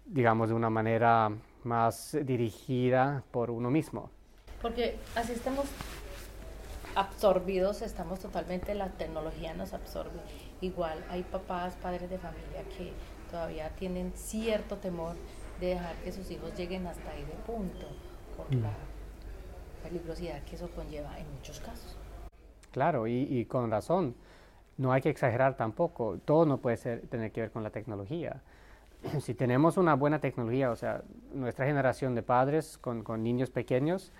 digamos, 0.04 0.48
de 0.48 0.54
una 0.54 0.70
manera 0.70 1.30
más 1.64 2.16
dirigida 2.22 3.24
por 3.30 3.50
uno 3.50 3.70
mismo. 3.70 4.10
Porque 4.62 4.98
así 5.14 5.32
estamos 5.32 5.66
absorbidos, 6.94 7.82
estamos 7.82 8.20
totalmente, 8.20 8.74
la 8.74 8.88
tecnología 8.88 9.54
nos 9.54 9.72
absorbe. 9.72 10.18
Igual 10.60 11.04
hay 11.10 11.22
papás, 11.22 11.76
padres 11.76 12.08
de 12.08 12.18
familia 12.18 12.62
que 12.76 12.92
todavía 13.30 13.68
tienen 13.70 14.12
cierto 14.14 14.76
temor 14.76 15.14
de 15.60 15.68
dejar 15.68 15.94
que 15.96 16.12
sus 16.12 16.30
hijos 16.30 16.54
lleguen 16.56 16.86
hasta 16.86 17.10
ahí 17.10 17.24
de 17.24 17.34
punto, 17.46 17.86
por 18.36 18.54
mm. 18.54 18.62
la 18.62 18.72
peligrosidad 19.82 20.42
que 20.44 20.56
eso 20.56 20.68
conlleva 20.70 21.18
en 21.18 21.30
muchos 21.34 21.60
casos. 21.60 21.96
Claro, 22.76 23.06
y, 23.06 23.46
con 23.46 23.70
razón. 23.70 24.14
No 24.76 24.92
hay 24.92 25.00
que 25.00 25.08
exagerar 25.08 25.56
tampoco. 25.56 26.18
Todo 26.22 26.44
no 26.44 26.58
puede 26.58 26.76
ser, 26.76 27.06
tener 27.08 27.32
que 27.32 27.40
ver 27.40 27.50
con 27.50 27.62
la 27.62 27.70
tecnología. 27.70 28.42
Si 29.20 29.32
tenemos 29.32 29.78
una 29.78 29.94
buena 29.94 30.18
tecnología, 30.18 30.70
o 30.70 30.76
sea, 30.76 31.00
nuestra 31.32 31.64
generación 31.64 32.14
de 32.14 32.22
padres 32.22 32.76
con, 32.76 33.02
niños 33.22 33.48
pequeños, 33.48 34.12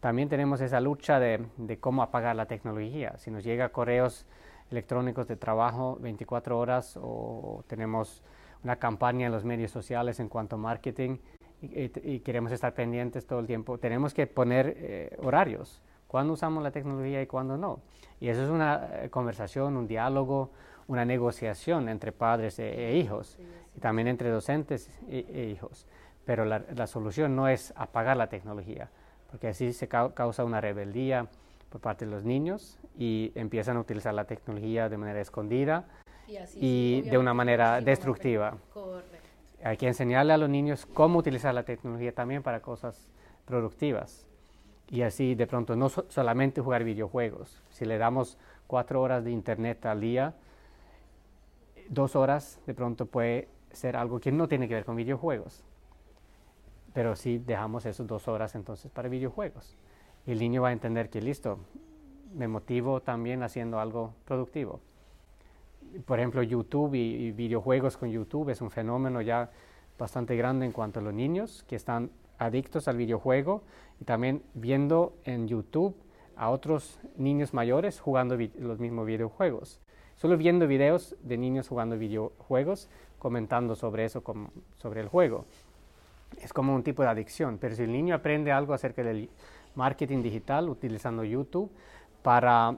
también 0.00 0.28
tenemos 0.28 0.60
esa 0.60 0.78
lucha 0.78 1.18
de, 1.20 1.46
de, 1.56 1.78
cómo 1.78 2.02
apagar 2.02 2.36
la 2.36 2.44
tecnología. 2.44 3.16
Si 3.16 3.30
nos 3.30 3.44
llega 3.44 3.70
correos 3.70 4.26
electrónicos 4.70 5.26
de 5.26 5.36
trabajo 5.36 5.96
24 6.02 6.58
horas 6.58 6.98
o 7.00 7.64
tenemos 7.66 8.22
una 8.62 8.76
campaña 8.76 9.24
en 9.24 9.32
los 9.32 9.46
medios 9.46 9.70
sociales 9.70 10.20
en 10.20 10.28
cuanto 10.28 10.56
a 10.56 10.58
marketing 10.58 11.16
y, 11.62 12.20
queremos 12.20 12.52
estar 12.52 12.74
pendientes 12.74 13.26
todo 13.26 13.38
el 13.38 13.46
tiempo, 13.46 13.78
tenemos 13.78 14.12
que 14.12 14.26
poner 14.26 14.76
eh, 14.76 15.16
horarios, 15.22 15.80
cuándo 16.12 16.34
usamos 16.34 16.62
la 16.62 16.70
tecnología 16.70 17.20
y 17.20 17.26
cuándo 17.26 17.56
no. 17.56 17.80
Y 18.20 18.28
eso 18.28 18.44
es 18.44 18.50
una 18.50 18.88
eh, 18.92 19.10
conversación, 19.10 19.76
un 19.76 19.88
diálogo, 19.88 20.50
una 20.86 21.04
negociación 21.04 21.88
entre 21.88 22.12
padres 22.12 22.60
e, 22.60 22.90
e 22.90 22.96
hijos 22.98 23.36
y 23.76 23.80
también 23.80 24.06
entre 24.06 24.30
docentes 24.30 24.88
e, 25.08 25.26
e 25.28 25.44
hijos. 25.48 25.88
Pero 26.24 26.44
la, 26.44 26.62
la 26.76 26.86
solución 26.86 27.34
no 27.34 27.48
es 27.48 27.72
apagar 27.76 28.16
la 28.16 28.28
tecnología 28.28 28.88
porque 29.32 29.48
así 29.48 29.72
se 29.72 29.88
causa 29.88 30.44
una 30.44 30.60
rebeldía 30.60 31.26
por 31.70 31.80
parte 31.80 32.04
de 32.04 32.10
los 32.10 32.22
niños 32.22 32.78
y 32.98 33.32
empiezan 33.34 33.78
a 33.78 33.80
utilizar 33.80 34.12
la 34.12 34.26
tecnología 34.26 34.90
de 34.90 34.98
manera 34.98 35.22
escondida 35.22 35.86
y, 36.54 37.00
de 37.00 37.16
una 37.16 37.32
manera 37.32 37.80
destructiva. 37.80 38.58
Hay 39.64 39.78
que 39.78 39.88
enseñarle 39.88 40.34
a 40.34 40.36
los 40.36 40.50
niños 40.50 40.84
cómo 40.84 41.18
utilizar 41.18 41.54
la 41.54 41.62
tecnología 41.62 42.12
también 42.12 42.42
para 42.42 42.60
cosas 42.60 43.08
productivas. 43.46 44.26
Y 44.92 45.02
así 45.02 45.34
de 45.34 45.48
pronto 45.48 45.74
no 45.74 45.88
solamente 45.88 46.60
jugar 46.60 46.84
videojuegos. 46.84 47.60
Si 47.70 47.84
le 47.84 47.98
damos 47.98 48.38
cuatro 48.68 49.02
horas 49.02 49.24
de 49.24 49.32
internet 49.32 49.84
al 49.86 50.00
día, 50.00 50.36
dos 51.88 52.14
horas 52.14 52.60
de 52.66 52.74
pronto 52.74 53.06
puede 53.06 53.48
ser 53.72 53.96
algo 53.96 54.20
que 54.20 54.30
no 54.30 54.46
tiene 54.46 54.68
que 54.68 54.74
ver 54.74 54.84
con 54.84 54.94
videojuegos 54.94 55.64
pero 56.92 57.16
si 57.16 57.38
dejamos 57.38 57.86
esas 57.86 58.06
dos 58.06 58.28
horas 58.28 58.54
entonces 58.54 58.90
para 58.90 59.08
videojuegos. 59.08 59.76
El 60.26 60.38
niño 60.38 60.62
va 60.62 60.68
a 60.68 60.72
entender 60.72 61.10
que 61.10 61.20
listo, 61.20 61.58
me 62.34 62.48
motivo 62.48 63.00
también 63.00 63.42
haciendo 63.42 63.80
algo 63.80 64.14
productivo. 64.24 64.80
Por 66.06 66.18
ejemplo, 66.18 66.42
YouTube 66.42 66.94
y, 66.94 67.32
videojuegos 67.32 67.96
con 67.96 68.10
YouTube 68.10 68.50
es 68.50 68.60
un 68.60 68.70
fenómeno 68.70 69.20
ya 69.20 69.50
bastante 69.98 70.36
grande 70.36 70.64
en 70.64 70.72
cuanto 70.72 71.00
a 71.00 71.02
los 71.02 71.12
niños 71.12 71.64
que 71.68 71.76
están 71.76 72.10
adictos 72.44 72.88
al 72.88 72.96
videojuego 72.96 73.62
y 74.00 74.04
también 74.04 74.42
viendo 74.54 75.14
en 75.24 75.48
YouTube 75.48 75.94
a 76.36 76.50
otros 76.50 76.98
niños 77.16 77.54
mayores 77.54 78.00
jugando 78.00 78.36
los 78.58 78.78
mismos 78.78 79.06
videojuegos. 79.06 79.80
Solo 80.16 80.36
viendo 80.36 80.66
videos 80.66 81.16
de 81.22 81.36
niños 81.36 81.68
jugando 81.68 81.98
videojuegos, 81.98 82.88
comentando 83.18 83.74
sobre 83.74 84.04
eso, 84.04 84.22
sobre 84.78 85.00
el 85.00 85.08
juego 85.08 85.46
es 86.40 86.52
como 86.52 86.74
un 86.74 86.82
tipo 86.82 87.02
de 87.02 87.08
adicción, 87.08 87.58
pero 87.58 87.74
si 87.74 87.82
el 87.82 87.92
niño 87.92 88.14
aprende 88.14 88.52
algo 88.52 88.74
acerca 88.74 89.02
del 89.02 89.28
marketing 89.74 90.22
digital 90.22 90.68
utilizando 90.68 91.24
YouTube 91.24 91.70
para 92.22 92.74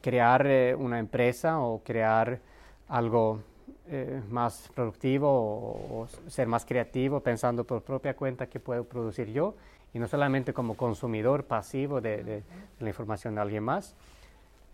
crear 0.00 0.46
eh, 0.46 0.74
una 0.74 0.98
empresa 0.98 1.60
o 1.60 1.82
crear 1.82 2.40
algo 2.88 3.40
eh, 3.86 4.22
más 4.30 4.70
productivo 4.74 5.28
o, 5.28 6.08
ser 6.26 6.48
más 6.48 6.64
creativo 6.64 7.20
pensando 7.20 7.64
por 7.64 7.82
propia 7.82 8.16
cuenta 8.16 8.46
que 8.46 8.58
puedo 8.58 8.84
producir 8.84 9.30
yo 9.30 9.56
y 9.92 9.98
no 9.98 10.08
solamente 10.08 10.54
como 10.54 10.74
consumidor 10.74 11.44
pasivo 11.44 12.00
de, 12.00 12.42
la 12.80 12.88
información 12.88 13.34
de 13.34 13.42
alguien 13.42 13.62
más. 13.62 13.94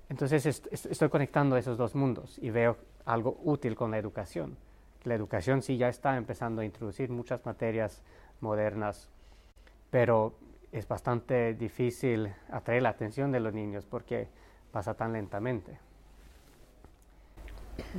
Entonces 0.09 0.47
estoy 0.47 1.09
conectando 1.09 1.57
esos 1.57 1.77
dos 1.77 1.95
mundos 1.95 2.39
y 2.39 2.51
veo 2.51 2.77
algo 3.05 3.39
útil 3.43 3.75
con 3.75 3.91
la 3.91 3.99
educación. 3.99 4.57
La 5.03 5.15
educación 5.15 5.63
sí 5.63 5.77
ya 5.77 5.89
está 5.89 6.17
empezando 6.17 6.63
a 6.63 6.65
introducir 6.65 7.11
muchas 7.11 7.45
materias 7.45 8.03
modernas, 8.41 9.09
pero 9.91 10.35
es 10.71 10.87
bastante 10.87 11.55
difícil 11.55 12.33
atraer 12.51 12.83
la 12.83 12.91
atención 12.91 13.33
de 13.33 13.41
los 13.41 13.53
niños 13.53 13.87
porque 13.87 14.29
pasa 14.71 14.95
tan 14.95 15.13
lentamente. 15.13 15.79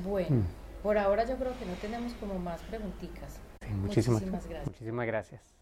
Bueno, 0.04 0.38
mm. 0.38 0.61
Por 0.82 0.98
ahora 0.98 1.26
yo 1.26 1.38
creo 1.38 1.58
que 1.58 1.66
no 1.66 1.74
tenemos 1.74 2.14
como 2.14 2.40
más 2.40 2.62
preguntitas. 2.64 3.40
muchísimas, 3.76 4.22
gracias. 4.48 4.66
Muchísimas 4.66 5.08
gracias. 5.08 5.56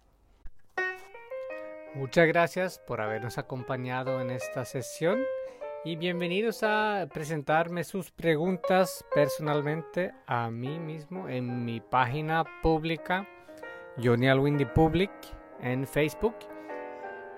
Muchas 1.96 2.28
gracias 2.28 2.80
por 2.80 3.02
habernos 3.02 3.38
acompañado 3.38 4.22
en 4.22 4.30
esta 4.30 4.64
sesión 4.64 5.20
y 5.84 5.96
bienvenidos 5.96 6.62
a 6.64 7.08
presentarme 7.12 7.84
sus 7.84 8.12
preguntas 8.12 9.04
personalmente 9.14 10.14
a 10.28 10.50
mí 10.52 10.80
mismo 10.80 11.28
en 11.28 11.66
mi 11.66 11.80
página 11.80 12.44
pública 12.62 13.28
Johnny 14.02 14.30
Alwindy 14.30 14.66
Public 14.66 15.12
en 15.62 15.86
Facebook. 15.88 16.36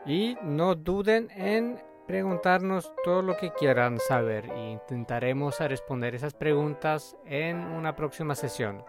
Y 0.05 0.35
no 0.43 0.75
duden 0.75 1.29
en 1.31 1.79
preguntarnos 2.11 2.91
todo 3.05 3.21
lo 3.21 3.37
que 3.37 3.53
quieran 3.53 3.97
saber 3.97 4.51
e 4.51 4.71
intentaremos 4.71 5.57
responder 5.59 6.13
esas 6.13 6.33
preguntas 6.33 7.15
en 7.25 7.55
una 7.55 7.95
próxima 7.95 8.35
sesión. 8.35 8.83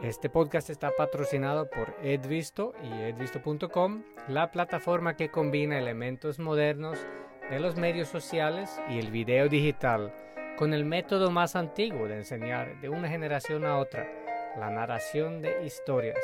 Este 0.00 0.30
podcast 0.30 0.70
está 0.70 0.92
patrocinado 0.96 1.68
por 1.68 1.96
Edvisto 2.04 2.72
y 2.84 2.92
edvisto.com, 3.02 4.04
la 4.28 4.52
plataforma 4.52 5.16
que 5.16 5.32
combina 5.32 5.76
elementos 5.76 6.38
modernos 6.38 7.04
de 7.50 7.58
los 7.58 7.74
medios 7.74 8.06
sociales 8.06 8.80
y 8.88 9.00
el 9.00 9.10
video 9.10 9.48
digital 9.48 10.14
con 10.56 10.72
el 10.72 10.84
método 10.84 11.32
más 11.32 11.56
antiguo 11.56 12.06
de 12.06 12.18
enseñar 12.18 12.80
de 12.80 12.90
una 12.90 13.08
generación 13.08 13.64
a 13.64 13.78
otra 13.78 14.08
la 14.56 14.70
narración 14.70 15.42
de 15.42 15.66
historias. 15.66 16.20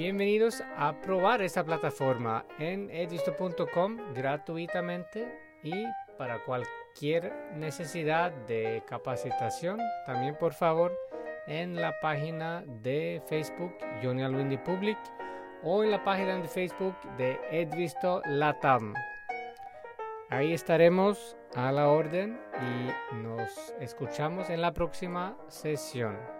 Bienvenidos 0.00 0.62
a 0.78 0.98
probar 1.02 1.42
esta 1.42 1.62
plataforma 1.62 2.46
en 2.58 2.88
edisto.com 2.88 3.98
gratuitamente 4.14 5.30
y 5.62 5.74
para 6.16 6.42
cualquier 6.42 7.30
necesidad 7.54 8.32
de 8.46 8.82
capacitación, 8.88 9.78
también 10.06 10.38
por 10.38 10.54
favor 10.54 10.96
en 11.46 11.74
la 11.74 11.92
página 12.00 12.64
de 12.66 13.20
Facebook 13.26 13.76
Johnny 14.02 14.22
Alwindi 14.22 14.56
Public 14.56 14.96
o 15.62 15.84
en 15.84 15.90
la 15.90 16.02
página 16.02 16.38
de 16.38 16.48
Facebook 16.48 16.96
de 17.18 17.38
Edvisto 17.50 18.22
Latam. 18.24 18.94
Ahí 20.30 20.54
estaremos 20.54 21.36
a 21.54 21.70
la 21.72 21.88
orden 21.88 22.40
y 22.58 23.16
nos 23.16 23.74
escuchamos 23.78 24.48
en 24.48 24.62
la 24.62 24.72
próxima 24.72 25.36
sesión. 25.48 26.39